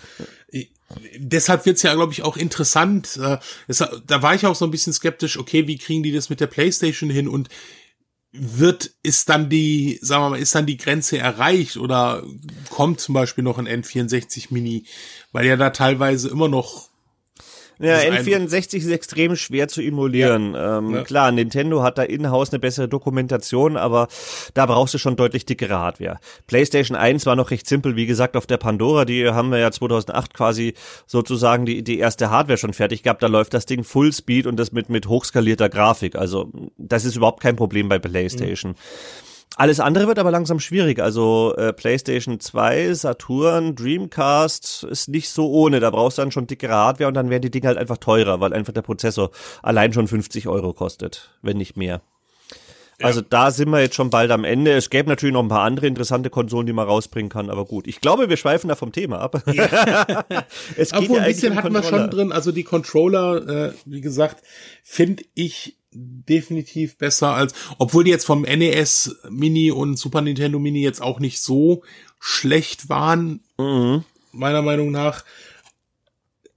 [1.18, 3.18] Deshalb wird's ja, glaube ich, auch interessant.
[3.18, 3.38] Äh,
[4.08, 6.48] da war ich auch so ein bisschen skeptisch, okay, wie kriegen die das mit der
[6.48, 7.50] Playstation hin und
[8.32, 12.24] wird, ist dann die, sagen wir mal, ist dann die Grenze erreicht oder
[12.70, 14.86] kommt zum Beispiel noch ein N64 Mini,
[15.32, 16.90] weil ja da teilweise immer noch
[17.84, 20.54] ja, N64 ist extrem schwer zu emulieren.
[20.54, 20.78] Ja.
[20.78, 21.04] Ähm, ja.
[21.04, 24.08] Klar, Nintendo hat da in-house eine bessere Dokumentation, aber
[24.54, 26.20] da brauchst du schon deutlich dickere Hardware.
[26.48, 29.72] PlayStation 1 war noch recht simpel, wie gesagt, auf der Pandora, die haben wir ja
[29.72, 30.74] 2008 quasi
[31.06, 33.24] sozusagen die, die erste Hardware schon fertig gehabt.
[33.24, 36.16] Da läuft das Ding Fullspeed und das mit, mit hochskalierter Grafik.
[36.16, 38.72] Also, das ist überhaupt kein Problem bei PlayStation.
[38.72, 39.33] Mhm.
[39.56, 41.00] Alles andere wird aber langsam schwierig.
[41.00, 45.80] Also äh, PlayStation 2, Saturn, Dreamcast ist nicht so ohne.
[45.80, 48.40] Da brauchst du dann schon dickere Hardware und dann werden die Dinge halt einfach teurer,
[48.40, 49.30] weil einfach der Prozessor
[49.62, 52.02] allein schon 50 Euro kostet, wenn nicht mehr.
[53.02, 54.72] Also da sind wir jetzt schon bald am Ende.
[54.72, 57.88] Es gäbe natürlich noch ein paar andere interessante Konsolen, die man rausbringen kann, aber gut.
[57.88, 59.44] Ich glaube, wir schweifen da vom Thema ab.
[59.52, 60.16] Ja.
[60.78, 62.32] es Obwohl, ja ein bisschen hatten wir schon drin.
[62.32, 64.44] Also die Controller, äh, wie gesagt,
[64.84, 70.82] finde ich definitiv besser als, obwohl die jetzt vom NES Mini und Super Nintendo Mini
[70.82, 71.84] jetzt auch nicht so
[72.20, 74.04] schlecht waren, mhm.
[74.32, 75.24] meiner Meinung nach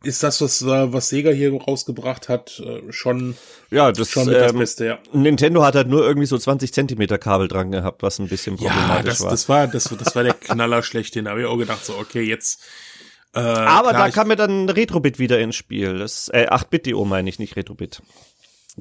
[0.03, 3.37] ist das, was, was Sega hier rausgebracht hat, äh, schon,
[3.71, 4.99] ja, das, schon mit ähm, das Beste, ja.
[5.13, 8.89] Nintendo hat halt nur irgendwie so 20 Zentimeter Kabel dran gehabt, was ein bisschen problematisch
[8.89, 9.31] ja, das, war.
[9.31, 11.25] Das war, das, das war der Knaller schlechthin.
[11.25, 12.63] Da habe ich auch gedacht, so, okay, jetzt,
[13.35, 15.99] äh, Aber klar, da kam mir dann Retrobit wieder ins Spiel.
[15.99, 18.01] Das, äh, 8-Bit-DO meine ich, nicht Retrobit.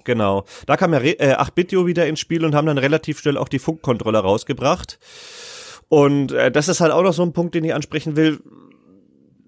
[0.04, 0.46] Genau.
[0.66, 3.60] Da kam ja äh, 8-Bit-DO wieder ins Spiel und haben dann relativ schnell auch die
[3.60, 5.00] Funkkontroller rausgebracht.
[5.88, 8.40] Und äh, das ist halt auch noch so ein Punkt, den ich ansprechen will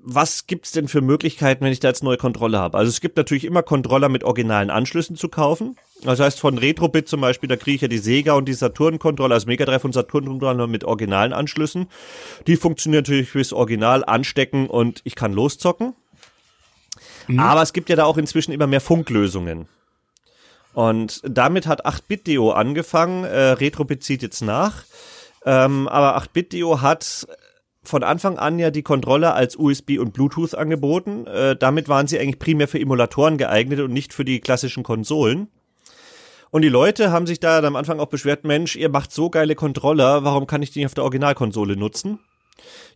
[0.10, 2.78] was gibt's denn für Möglichkeiten, wenn ich da jetzt neue Kontrolle habe?
[2.78, 5.76] Also es gibt natürlich immer Controller mit originalen Anschlüssen zu kaufen.
[6.02, 9.34] Das heißt, von Retrobit zum Beispiel, da kriege ich ja die Sega und die Saturn-Controller,
[9.34, 11.88] also Mega Drive und Saturn-Controller mit originalen Anschlüssen.
[12.48, 15.94] Die funktionieren natürlich fürs Original anstecken und ich kann loszocken.
[17.28, 17.42] Mhm.
[17.42, 19.68] Aber es gibt ja da auch inzwischen immer mehr Funklösungen.
[20.78, 24.84] Und damit hat 8-Bit-Deo angefangen, äh, Retrobit zieht jetzt nach.
[25.44, 27.26] Ähm, aber 8-Bit-Deo hat
[27.82, 31.26] von Anfang an ja die Controller als USB und Bluetooth angeboten.
[31.26, 35.48] Äh, damit waren sie eigentlich primär für Emulatoren geeignet und nicht für die klassischen Konsolen.
[36.52, 39.56] Und die Leute haben sich da am Anfang auch beschwert, Mensch, ihr macht so geile
[39.56, 42.20] Controller, warum kann ich die nicht auf der Originalkonsole nutzen?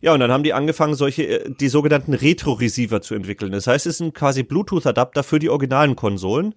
[0.00, 3.52] Ja, und dann haben die angefangen, solche, äh, die sogenannten Retro-Receiver zu entwickeln.
[3.52, 6.54] Das heißt, es sind quasi Bluetooth-Adapter für die originalen Konsolen.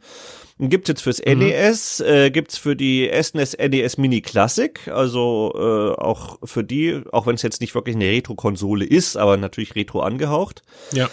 [0.57, 1.39] Gibt's jetzt fürs mhm.
[1.39, 7.27] NES, äh, gibt's für die SNES NES Mini Classic, also äh, auch für die, auch
[7.27, 10.61] wenn es jetzt nicht wirklich eine Retro-Konsole ist, aber natürlich Retro angehaucht.
[10.93, 11.09] Ja.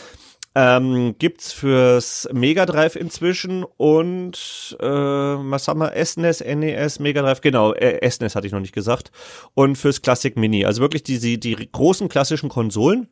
[0.54, 5.92] Ähm, gibt's fürs Mega Drive inzwischen und äh, was haben wir?
[6.04, 9.12] SNES, NES, Mega Drive, genau, äh, SNES hatte ich noch nicht gesagt.
[9.54, 10.66] Und fürs Classic Mini.
[10.66, 13.08] Also wirklich die, die großen klassischen Konsolen.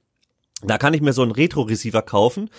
[0.63, 2.51] Da kann ich mir so einen Retro-Receiver kaufen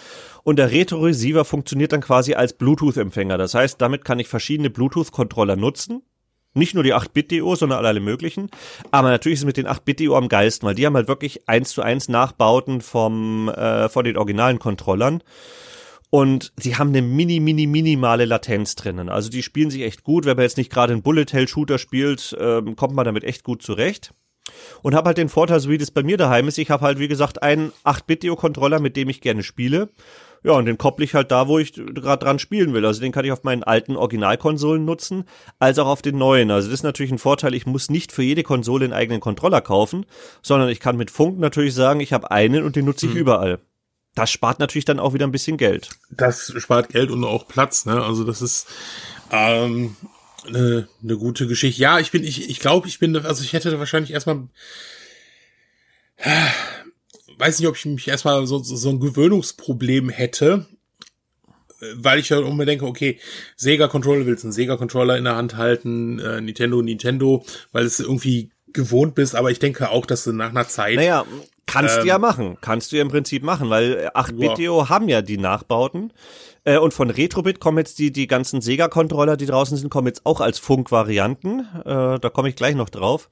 [0.42, 3.38] und der Retro-Receiver funktioniert dann quasi als Bluetooth-Empfänger.
[3.38, 6.02] Das heißt, damit kann ich verschiedene Bluetooth-Controller nutzen.
[6.54, 8.50] Nicht nur die 8-Bit-DO, sondern alle möglichen.
[8.92, 11.72] Aber natürlich ist es mit den 8-Bit-DO am geilsten, weil die haben halt wirklich eins
[11.72, 15.24] zu eins Nachbauten vom, äh, von den originalen Controllern.
[16.10, 19.08] Und sie haben eine mini, mini, minimale Latenz drinnen.
[19.08, 20.26] Also die spielen sich echt gut.
[20.26, 24.14] Wenn man jetzt nicht gerade einen Bullet-Hell-Shooter spielt, ähm, kommt man damit echt gut zurecht
[24.82, 27.00] und habe halt den Vorteil, so wie das bei mir daheim ist, ich habe halt
[27.00, 29.90] wie gesagt einen 8-Bit-Controller, mit dem ich gerne spiele.
[30.44, 32.86] Ja, und den kopple ich halt da, wo ich gerade dran spielen will.
[32.86, 35.26] Also den kann ich auf meinen alten Originalkonsolen nutzen,
[35.60, 36.50] als auch auf den neuen.
[36.50, 39.62] Also das ist natürlich ein Vorteil, ich muss nicht für jede Konsole einen eigenen Controller
[39.62, 40.06] kaufen,
[40.42, 43.20] sondern ich kann mit Funk natürlich sagen, ich habe einen und den nutze ich hm.
[43.20, 43.60] überall.
[44.16, 45.90] Das spart natürlich dann auch wieder ein bisschen Geld.
[46.10, 48.04] Das spart Geld und auch Platz, ne?
[48.04, 48.68] Also das ist
[49.32, 49.96] ähm,
[50.48, 51.82] eine, eine gute Geschichte.
[51.82, 54.48] Ja, ich bin, ich, ich glaube, ich bin, also ich hätte wahrscheinlich erstmal,
[57.42, 60.68] weiß nicht, ob ich mich erstmal so, so ein Gewöhnungsproblem hätte,
[61.96, 63.20] weil ich ja halt immer denke, okay,
[63.56, 68.00] Sega Controller willst einen Sega Controller in der Hand halten, äh, Nintendo, Nintendo, weil es
[68.00, 70.96] irgendwie gewohnt bist, aber ich denke auch, dass du nach einer Zeit.
[70.96, 71.26] Naja,
[71.66, 72.58] kannst ähm, du ja ähm, machen.
[72.62, 76.14] Kannst du ja im Prinzip machen, weil 8-Bit-Deo haben ja die Nachbauten.
[76.64, 80.26] Äh, und von Retrobit kommen jetzt die, die ganzen Sega-Controller, die draußen sind, kommen jetzt
[80.26, 81.62] auch als Funk-Varianten.
[81.84, 83.30] Äh, da komme ich gleich noch drauf.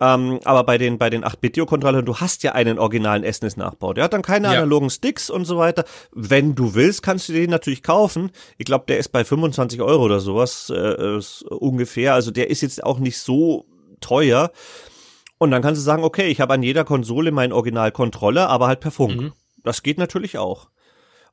[0.00, 3.94] Ähm, aber bei den, bei den 8-Bit-Controllern, du hast ja einen originalen SNES-Nachbau.
[3.94, 4.54] Der hat dann keine ja.
[4.54, 5.84] analogen Sticks und so weiter.
[6.12, 8.30] Wenn du willst, kannst du den natürlich kaufen.
[8.58, 12.14] Ich glaube, der ist bei 25 Euro oder sowas äh, ungefähr.
[12.14, 13.66] Also der ist jetzt auch nicht so
[14.00, 14.50] teuer.
[15.38, 18.80] Und dann kannst du sagen, okay, ich habe an jeder Konsole meinen Original-Controller, aber halt
[18.80, 19.16] per Funk.
[19.16, 19.32] Mhm.
[19.62, 20.68] Das geht natürlich auch.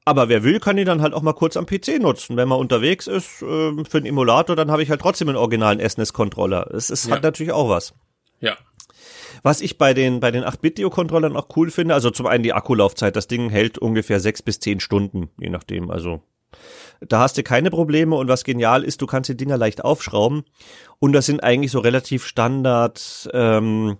[0.04, 2.36] Aber wer will, kann ihn dann halt auch mal kurz am PC nutzen.
[2.36, 5.80] Wenn man unterwegs ist äh, für einen Emulator, dann habe ich halt trotzdem einen originalen
[5.80, 6.72] SNES-Controller.
[6.74, 7.16] Es ist, ja.
[7.16, 7.94] hat natürlich auch was.
[8.42, 8.58] Ja.
[9.44, 13.16] Was ich bei den, bei den 8-Bit-Controllern auch cool finde, also zum einen die Akkulaufzeit.
[13.16, 15.90] Das Ding hält ungefähr sechs bis zehn Stunden, je nachdem.
[15.90, 16.22] Also
[17.00, 20.44] da hast du keine Probleme und was genial ist, du kannst die Dinger leicht aufschrauben
[21.00, 23.98] und das sind eigentlich so relativ Standard ähm,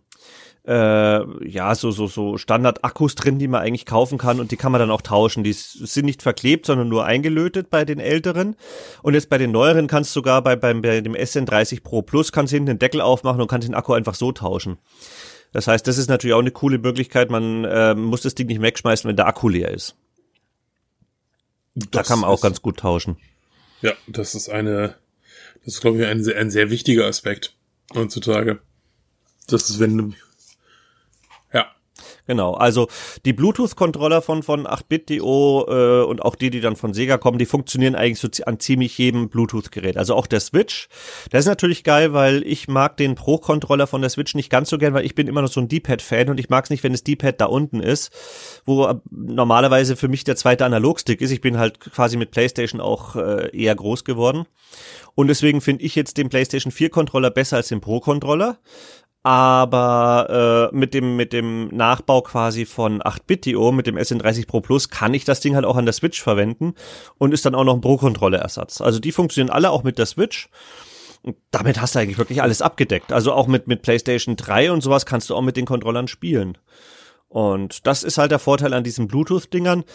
[0.68, 4.72] äh, ja, so, so, so Standard-Akkus drin, die man eigentlich kaufen kann und die kann
[4.72, 5.44] man dann auch tauschen.
[5.44, 8.56] Die sind nicht verklebt, sondern nur eingelötet bei den älteren.
[9.02, 12.32] Und jetzt bei den neueren kannst du sogar bei, beim, bei dem SN30 Pro Plus
[12.32, 14.78] kannst du hinten den Deckel aufmachen und kannst den Akku einfach so tauschen.
[15.52, 17.30] Das heißt, das ist natürlich auch eine coole Möglichkeit.
[17.30, 19.96] Man äh, muss das Ding nicht wegschmeißen, wenn der Akku leer ist.
[21.74, 23.18] Das da kann man auch ganz gut tauschen.
[23.82, 24.96] Ja, das ist eine,
[25.66, 27.56] das ist glaube ich ein, ein sehr wichtiger Aspekt
[27.96, 28.60] heutzutage.
[29.48, 30.16] Das ist, wenn
[32.28, 32.88] Genau, also
[33.26, 37.46] die Bluetooth-Controller von, von 8-Bit.io äh, und auch die, die dann von Sega kommen, die
[37.46, 39.98] funktionieren eigentlich so an ziemlich jedem Bluetooth-Gerät.
[39.98, 40.88] Also auch der Switch.
[41.32, 44.78] Das ist natürlich geil, weil ich mag den Pro-Controller von der Switch nicht ganz so
[44.78, 46.92] gern, weil ich bin immer noch so ein D-Pad-Fan und ich mag es nicht, wenn
[46.92, 48.12] das D-Pad da unten ist,
[48.66, 51.32] wo äh, normalerweise für mich der zweite Analogstick ist.
[51.32, 54.46] Ich bin halt quasi mit PlayStation auch äh, eher groß geworden.
[55.16, 58.58] Und deswegen finde ich jetzt den PlayStation 4 Controller besser als den Pro Controller
[59.24, 64.90] aber äh, mit dem mit dem Nachbau quasi von 8-Bit.io mit dem SN30 Pro Plus
[64.90, 66.74] kann ich das Ding halt auch an der Switch verwenden
[67.18, 68.82] und ist dann auch noch ein Pro-Controller-Ersatz.
[68.82, 70.50] Also die funktionieren alle auch mit der Switch.
[71.24, 73.14] Und damit hast du eigentlich wirklich alles abgedeckt.
[73.14, 76.58] Also auch mit mit PlayStation 3 und sowas kannst du auch mit den Controllern spielen.
[77.32, 79.86] Und das ist halt der Vorteil an diesen Bluetooth-Dingern.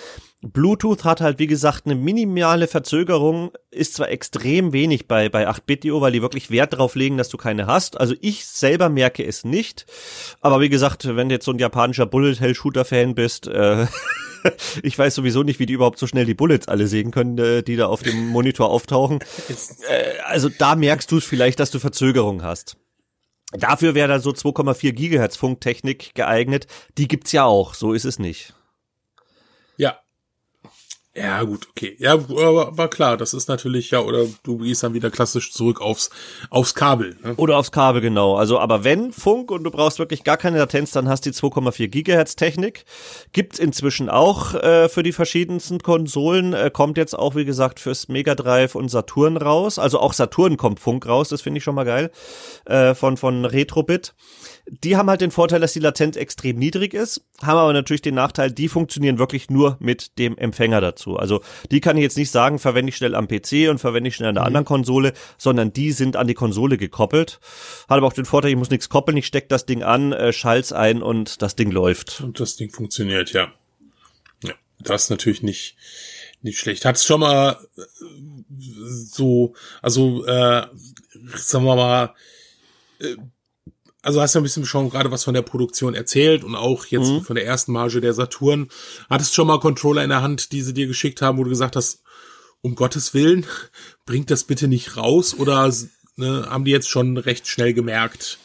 [0.41, 6.01] Bluetooth hat halt, wie gesagt, eine minimale Verzögerung, ist zwar extrem wenig bei, bei 8-Bit.io,
[6.01, 8.01] weil die wirklich Wert drauf legen, dass du keine hast.
[8.01, 9.85] Also ich selber merke es nicht.
[10.41, 13.87] Aber wie gesagt, wenn du jetzt so ein japanischer Bullet-Hell-Shooter-Fan bist, äh,
[14.83, 17.63] ich weiß sowieso nicht, wie die überhaupt so schnell die Bullets alle sehen können, äh,
[17.63, 19.19] die da auf dem Monitor auftauchen.
[19.89, 22.77] Äh, also da merkst du es vielleicht, dass du Verzögerung hast.
[23.53, 26.67] Dafür wäre dann so 2,4 Gigahertz Funktechnik geeignet.
[26.99, 28.55] Die gibt's ja auch, so ist es nicht.
[31.17, 31.97] Ja, gut, okay.
[31.99, 35.81] Ja, aber, aber klar, das ist natürlich, ja, oder du gehst dann wieder klassisch zurück
[35.81, 36.11] aufs,
[36.51, 37.17] aufs Kabel.
[37.23, 37.35] Ne?
[37.37, 38.37] Oder aufs Kabel, genau.
[38.37, 41.37] Also, aber wenn Funk und du brauchst wirklich gar keine Latenz, dann hast du die
[41.37, 42.85] 2,4 Gigahertz Technik.
[43.33, 46.53] Gibt's inzwischen auch äh, für die verschiedensten Konsolen.
[46.53, 49.79] Äh, kommt jetzt auch, wie gesagt, fürs Mega Drive und Saturn raus.
[49.79, 52.11] Also auch Saturn kommt Funk raus, das finde ich schon mal geil.
[52.67, 54.15] Äh, von, von Retrobit.
[54.69, 58.17] Die haben halt den Vorteil, dass die Latenz extrem niedrig ist, haben aber natürlich den
[58.17, 61.17] Nachteil, die funktionieren wirklich nur mit dem Empfänger dazu.
[61.17, 61.41] Also
[61.71, 64.31] die kann ich jetzt nicht sagen, verwende ich schnell am PC und verwende ich schnell
[64.31, 64.49] an der mhm.
[64.49, 67.39] anderen Konsole, sondern die sind an die Konsole gekoppelt.
[67.89, 70.33] Hat aber auch den Vorteil, ich muss nichts koppeln, ich stecke das Ding an, äh,
[70.33, 72.21] schall's ein und das Ding läuft.
[72.21, 73.53] Und das Ding funktioniert, ja.
[74.43, 75.77] Ja, das ist natürlich nicht,
[76.43, 76.85] nicht schlecht.
[76.85, 77.83] Hat's schon mal äh,
[78.59, 80.67] so, also äh,
[81.37, 82.15] sagen wir mal,
[82.99, 83.17] äh,
[84.07, 87.11] also hast du ein bisschen schon gerade was von der Produktion erzählt und auch jetzt
[87.11, 87.23] mhm.
[87.23, 88.69] von der ersten Marge der Saturn.
[89.11, 91.75] Hattest schon mal Controller in der Hand, die sie dir geschickt haben, wo du gesagt
[91.75, 92.05] hast,
[92.63, 93.47] um Gottes Willen,
[94.07, 95.69] bringt das bitte nicht raus oder
[96.15, 98.39] ne, haben die jetzt schon recht schnell gemerkt?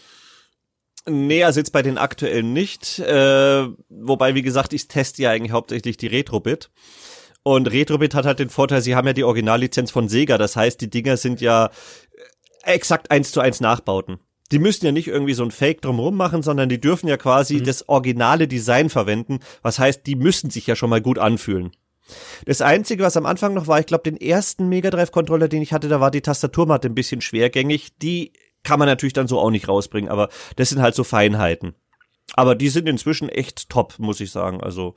[1.06, 2.98] Nee, also jetzt bei den aktuellen nicht.
[2.98, 6.72] Äh, wobei, wie gesagt, ich teste ja eigentlich hauptsächlich die Retrobit.
[7.44, 10.40] Und Retrobit hat halt den Vorteil, sie haben ja die Originallizenz von Sega.
[10.40, 11.70] Das heißt, die Dinger sind ja
[12.64, 14.20] exakt eins zu eins Nachbauten
[14.52, 17.56] die müssen ja nicht irgendwie so ein Fake drumherum machen, sondern die dürfen ja quasi
[17.56, 17.64] mhm.
[17.64, 19.40] das originale Design verwenden.
[19.62, 21.72] Was heißt, die müssen sich ja schon mal gut anfühlen.
[22.46, 25.62] Das Einzige, was am Anfang noch war, ich glaube, den ersten Mega Drive Controller, den
[25.62, 27.98] ich hatte, da war die Tastaturmatte ein bisschen schwergängig.
[28.02, 28.34] Die
[28.64, 31.74] kann man natürlich dann so auch nicht rausbringen, aber das sind halt so Feinheiten.
[32.34, 34.62] Aber die sind inzwischen echt top, muss ich sagen.
[34.62, 34.96] Also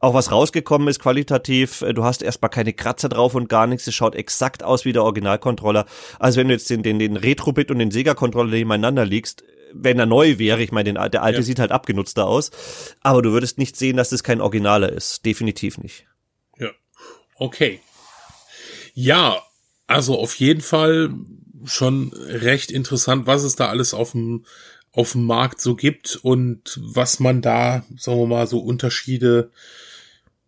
[0.00, 1.82] auch was rausgekommen ist qualitativ.
[1.82, 3.86] Äh, du hast erstmal keine Kratzer drauf und gar nichts.
[3.86, 5.86] Es schaut exakt aus wie der Originalcontroller.
[6.18, 10.06] Also wenn du jetzt den, den, den Retrobit und den Sega-Controller nebeneinander liegst, wenn er
[10.06, 11.42] neu wäre, ich meine, der alte ja.
[11.42, 12.50] sieht halt abgenutzter aus,
[13.00, 15.24] aber du würdest nicht sehen, dass das kein Originaler ist.
[15.24, 16.06] Definitiv nicht.
[16.58, 16.70] Ja.
[17.36, 17.80] Okay.
[18.92, 19.42] Ja,
[19.86, 21.10] also auf jeden Fall
[21.64, 24.44] schon recht interessant, was es da alles auf dem
[24.92, 29.50] auf dem Markt so gibt und was man da, sagen wir mal, so Unterschiede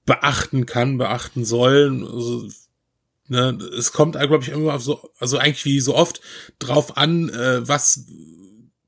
[0.05, 2.07] beachten kann, beachten soll.
[2.13, 2.49] Also,
[3.29, 6.21] ne, es kommt, glaube ich, immer so, also eigentlich wie so oft
[6.59, 8.05] drauf an, äh, was,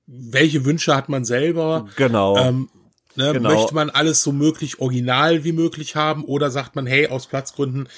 [0.06, 1.88] welche Wünsche hat man selber.
[1.96, 2.36] Genau.
[2.36, 2.68] Ähm,
[3.14, 3.54] ne, genau.
[3.54, 7.88] Möchte man alles so möglich original wie möglich haben oder sagt man, hey, aus Platzgründen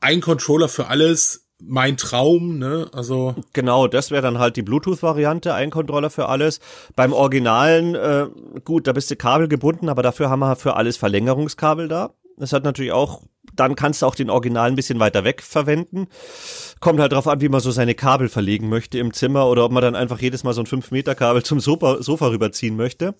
[0.00, 2.88] ein Controller für alles, mein Traum, ne?
[2.92, 6.60] Also genau, das wäre dann halt die Bluetooth-Variante, ein Controller für alles.
[6.94, 8.26] Beim Originalen, äh,
[8.64, 12.10] gut, da bist du kabelgebunden, aber dafür haben wir für alles Verlängerungskabel da.
[12.36, 13.22] Das hat natürlich auch,
[13.54, 16.06] dann kannst du auch den Original ein bisschen weiter weg verwenden.
[16.78, 19.72] Kommt halt drauf an, wie man so seine Kabel verlegen möchte im Zimmer oder ob
[19.72, 23.14] man dann einfach jedes Mal so ein 5 Meter Kabel zum Sofa, Sofa rüberziehen möchte.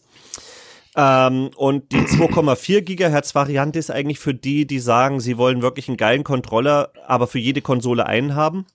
[0.98, 5.86] Ähm, und die 2,4 Gigahertz Variante ist eigentlich für die, die sagen, sie wollen wirklich
[5.86, 8.66] einen geilen Controller, aber für jede Konsole einen haben.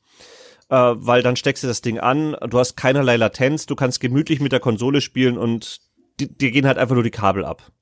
[0.70, 4.40] Äh, weil dann steckst du das Ding an, du hast keinerlei Latenz, du kannst gemütlich
[4.40, 5.82] mit der Konsole spielen und
[6.18, 7.74] dir gehen halt einfach nur die Kabel ab.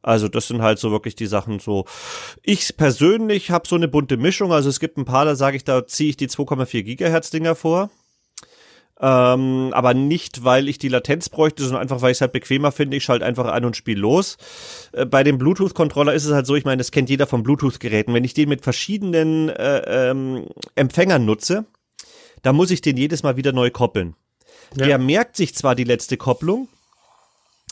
[0.00, 1.84] Also das sind halt so wirklich die Sachen so.
[2.42, 4.50] Ich persönlich habe so eine bunte Mischung.
[4.50, 7.54] Also es gibt ein paar, da sage ich, da ziehe ich die 2,4 Gigahertz Dinger
[7.54, 7.90] vor.
[9.00, 12.72] Ähm, aber nicht, weil ich die Latenz bräuchte, sondern einfach, weil ich es halt bequemer
[12.72, 12.96] finde.
[12.96, 14.36] Ich schalte einfach an und spiele los.
[14.92, 18.12] Äh, bei dem Bluetooth-Controller ist es halt so, ich meine, das kennt jeder von Bluetooth-Geräten.
[18.12, 21.66] Wenn ich den mit verschiedenen äh, ähm, Empfängern nutze,
[22.42, 24.14] dann muss ich den jedes Mal wieder neu koppeln.
[24.76, 24.86] Ja.
[24.86, 26.68] Der merkt sich zwar die letzte Kopplung,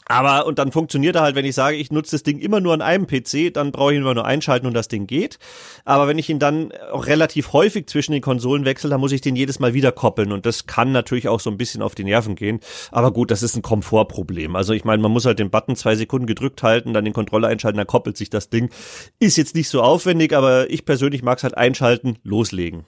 [0.09, 2.73] Aber und dann funktioniert er halt, wenn ich sage, ich nutze das Ding immer nur
[2.73, 5.39] an einem PC, dann brauche ich ihn immer nur einschalten und das Ding geht.
[5.85, 9.21] Aber wenn ich ihn dann auch relativ häufig zwischen den Konsolen wechsle, dann muss ich
[9.21, 12.05] den jedes Mal wieder koppeln und das kann natürlich auch so ein bisschen auf die
[12.05, 12.61] Nerven gehen.
[12.93, 14.55] Aber gut, das ist ein Komfortproblem.
[14.55, 17.49] Also ich meine, man muss halt den Button zwei Sekunden gedrückt halten, dann den Controller
[17.49, 18.71] einschalten, dann koppelt sich das Ding.
[19.19, 22.85] Ist jetzt nicht so aufwendig, aber ich persönlich mag es halt einschalten, loslegen.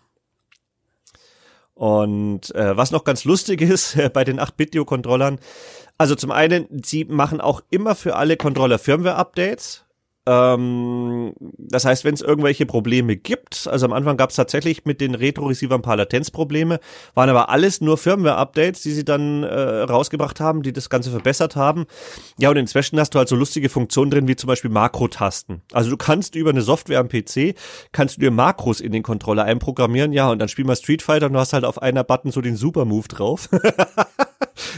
[1.78, 5.38] Und äh, was noch ganz lustig ist äh, bei den 8-Bit-Controllern,
[5.96, 9.84] also zum einen, sie machen auch immer für alle Controller Firmware-Updates.
[10.28, 15.00] Ähm, das heißt, wenn es irgendwelche Probleme gibt, also am Anfang gab es tatsächlich mit
[15.00, 16.80] den Retro-Receiver ein paar Latenzprobleme,
[17.14, 21.56] waren aber alles nur Firmware-Updates, die sie dann äh, rausgebracht haben, die das Ganze verbessert
[21.56, 21.86] haben.
[22.38, 25.62] Ja, und inzwischen hast du halt so lustige Funktionen drin, wie zum Beispiel Makrotasten.
[25.72, 27.54] Also du kannst über eine Software am PC,
[27.92, 31.26] kannst du dir Makros in den Controller einprogrammieren, ja, und dann spiel mal Street Fighter
[31.26, 33.48] und du hast halt auf einer Button so den Super-Move drauf.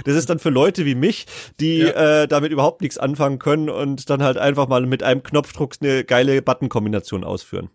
[0.04, 1.26] Das ist dann für Leute wie mich,
[1.60, 2.22] die ja.
[2.22, 6.04] äh, damit überhaupt nichts anfangen können und dann halt einfach mal mit einem Knopfdruck eine
[6.04, 7.70] geile Button-Kombination ausführen.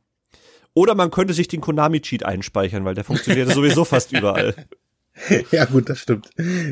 [0.74, 4.54] Oder man könnte sich den Konami-Cheat einspeichern, weil der funktioniert sowieso fast überall.
[5.52, 6.30] Ja, gut, das stimmt.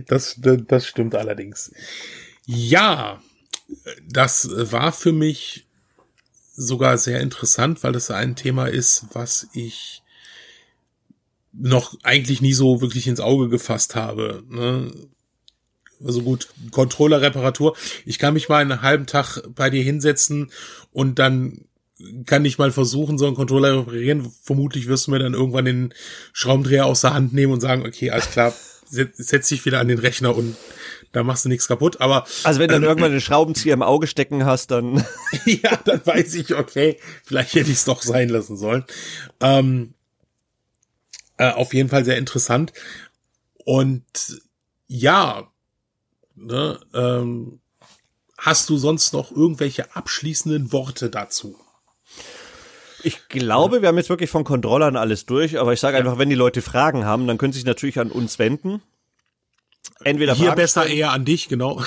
[0.07, 1.71] Das, das stimmt allerdings.
[2.45, 3.21] Ja,
[4.05, 5.67] das war für mich
[6.55, 10.03] sogar sehr interessant, weil das ein Thema ist, was ich
[11.53, 14.43] noch eigentlich nie so wirklich ins Auge gefasst habe.
[14.49, 14.91] Ne?
[16.05, 17.75] Also gut, Controller-Reparatur.
[18.05, 20.51] Ich kann mich mal einen halben Tag bei dir hinsetzen
[20.91, 21.65] und dann
[22.25, 24.31] kann ich mal versuchen, so einen Controller reparieren.
[24.43, 25.93] Vermutlich wirst du mir dann irgendwann den
[26.33, 28.53] Schraubendreher aus der Hand nehmen und sagen, okay, alles klar,
[28.89, 30.55] setz dich wieder an den Rechner und
[31.11, 32.01] da machst du nichts kaputt.
[32.01, 35.05] Aber also wenn du dann ähm, irgendwann den Schraubenzieher im Auge stecken hast, dann
[35.45, 38.83] ja, dann weiß ich, okay, vielleicht hätte ich es doch sein lassen sollen.
[39.39, 39.93] Ähm,
[41.37, 42.73] äh, auf jeden Fall sehr interessant
[43.63, 44.03] und
[44.87, 45.51] ja,
[46.35, 47.59] Ne, ähm,
[48.37, 51.57] hast du sonst noch irgendwelche abschließenden Worte dazu?
[53.03, 56.29] Ich glaube, wir haben jetzt wirklich von Controllern alles durch, aber ich sage einfach, wenn
[56.29, 58.81] die Leute Fragen haben, dann können sie sich natürlich an uns wenden.
[60.03, 61.81] Entweder hier besser eher an dich, genau.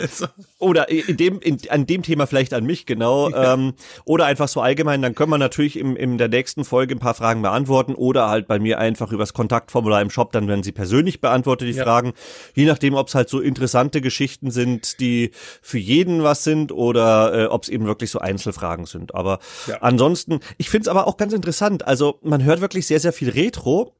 [0.58, 3.30] oder in dem, in, an dem Thema vielleicht an mich, genau.
[3.30, 3.54] Ja.
[3.54, 3.74] Ähm,
[4.04, 7.14] oder einfach so allgemein, dann können wir natürlich im, in der nächsten Folge ein paar
[7.14, 11.20] Fragen beantworten oder halt bei mir einfach übers Kontaktformular im Shop, dann werden sie persönlich
[11.20, 11.84] beantwortet, die ja.
[11.84, 12.12] Fragen.
[12.54, 15.30] Je nachdem, ob es halt so interessante Geschichten sind, die
[15.62, 19.14] für jeden was sind oder äh, ob es eben wirklich so Einzelfragen sind.
[19.14, 19.78] Aber ja.
[19.80, 21.86] ansonsten, ich finde es aber auch ganz interessant.
[21.86, 23.94] Also man hört wirklich sehr, sehr viel Retro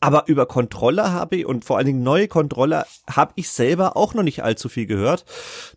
[0.00, 4.14] aber über Controller habe ich und vor allen Dingen neue Controller habe ich selber auch
[4.14, 5.24] noch nicht allzu viel gehört.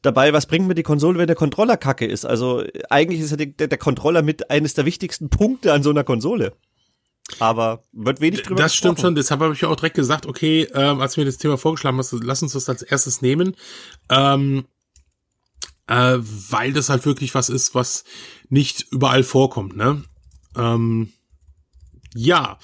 [0.01, 2.25] Dabei, was bringt mir die Konsole, wenn der Controller kacke ist?
[2.25, 6.03] Also eigentlich ist ja der, der Controller mit eines der wichtigsten Punkte an so einer
[6.03, 6.53] Konsole.
[7.37, 8.95] Aber wird wenig drüber Das gesprochen.
[8.95, 11.57] stimmt schon, deshalb habe ich auch direkt gesagt, okay, ähm, als du mir das Thema
[11.57, 13.55] vorgeschlagen hast, lass uns das als erstes nehmen.
[14.09, 14.65] Ähm,
[15.87, 18.03] äh, weil das halt wirklich was ist, was
[18.49, 20.03] nicht überall vorkommt, ne?
[20.55, 21.11] Ähm,
[22.15, 22.57] ja.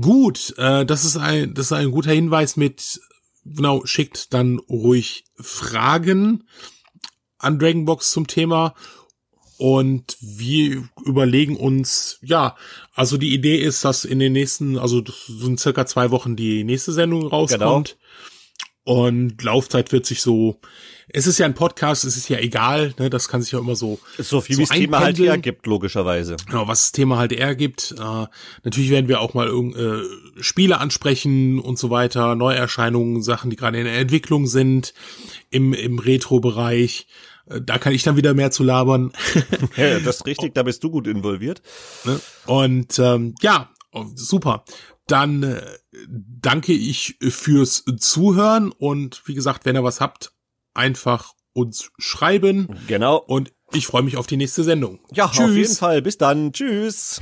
[0.00, 3.00] Gut, äh, das ist ein, das ist ein guter Hinweis mit,
[3.44, 6.44] genau, schickt dann ruhig Fragen
[7.38, 8.74] an Dragonbox zum Thema
[9.58, 12.56] und wir überlegen uns, ja,
[12.94, 16.64] also die Idee ist, dass in den nächsten, also so in circa zwei Wochen die
[16.64, 17.96] nächste Sendung rauskommt.
[18.84, 19.02] Genau.
[19.04, 20.60] Und Laufzeit wird sich so
[21.10, 23.76] es ist ja ein Podcast, es ist ja egal, ne, das kann sich ja immer
[23.76, 26.36] so so viel so wie das Thema halt ergibt logischerweise.
[26.46, 27.94] Genau, was das Thema halt ergibt.
[27.98, 28.26] Äh,
[28.64, 33.78] natürlich werden wir auch mal äh, Spiele ansprechen und so weiter, Neuerscheinungen, Sachen, die gerade
[33.78, 34.92] in der Entwicklung sind
[35.50, 37.06] im im Retro-Bereich.
[37.46, 39.12] Äh, da kann ich dann wieder mehr zu labern.
[39.76, 41.62] ja, das ist richtig, da bist du gut involviert.
[42.04, 42.20] Ne?
[42.46, 43.70] Und ähm, ja,
[44.14, 44.64] super.
[45.06, 45.62] Dann äh,
[46.06, 50.32] danke ich fürs Zuhören und wie gesagt, wenn ihr was habt,
[50.78, 52.68] einfach uns schreiben.
[52.86, 53.16] Genau.
[53.16, 55.00] Und ich freue mich auf die nächste Sendung.
[55.12, 55.40] Ja, Tschüss.
[55.40, 56.02] auf jeden Fall.
[56.02, 56.52] Bis dann.
[56.52, 57.20] Tschüss.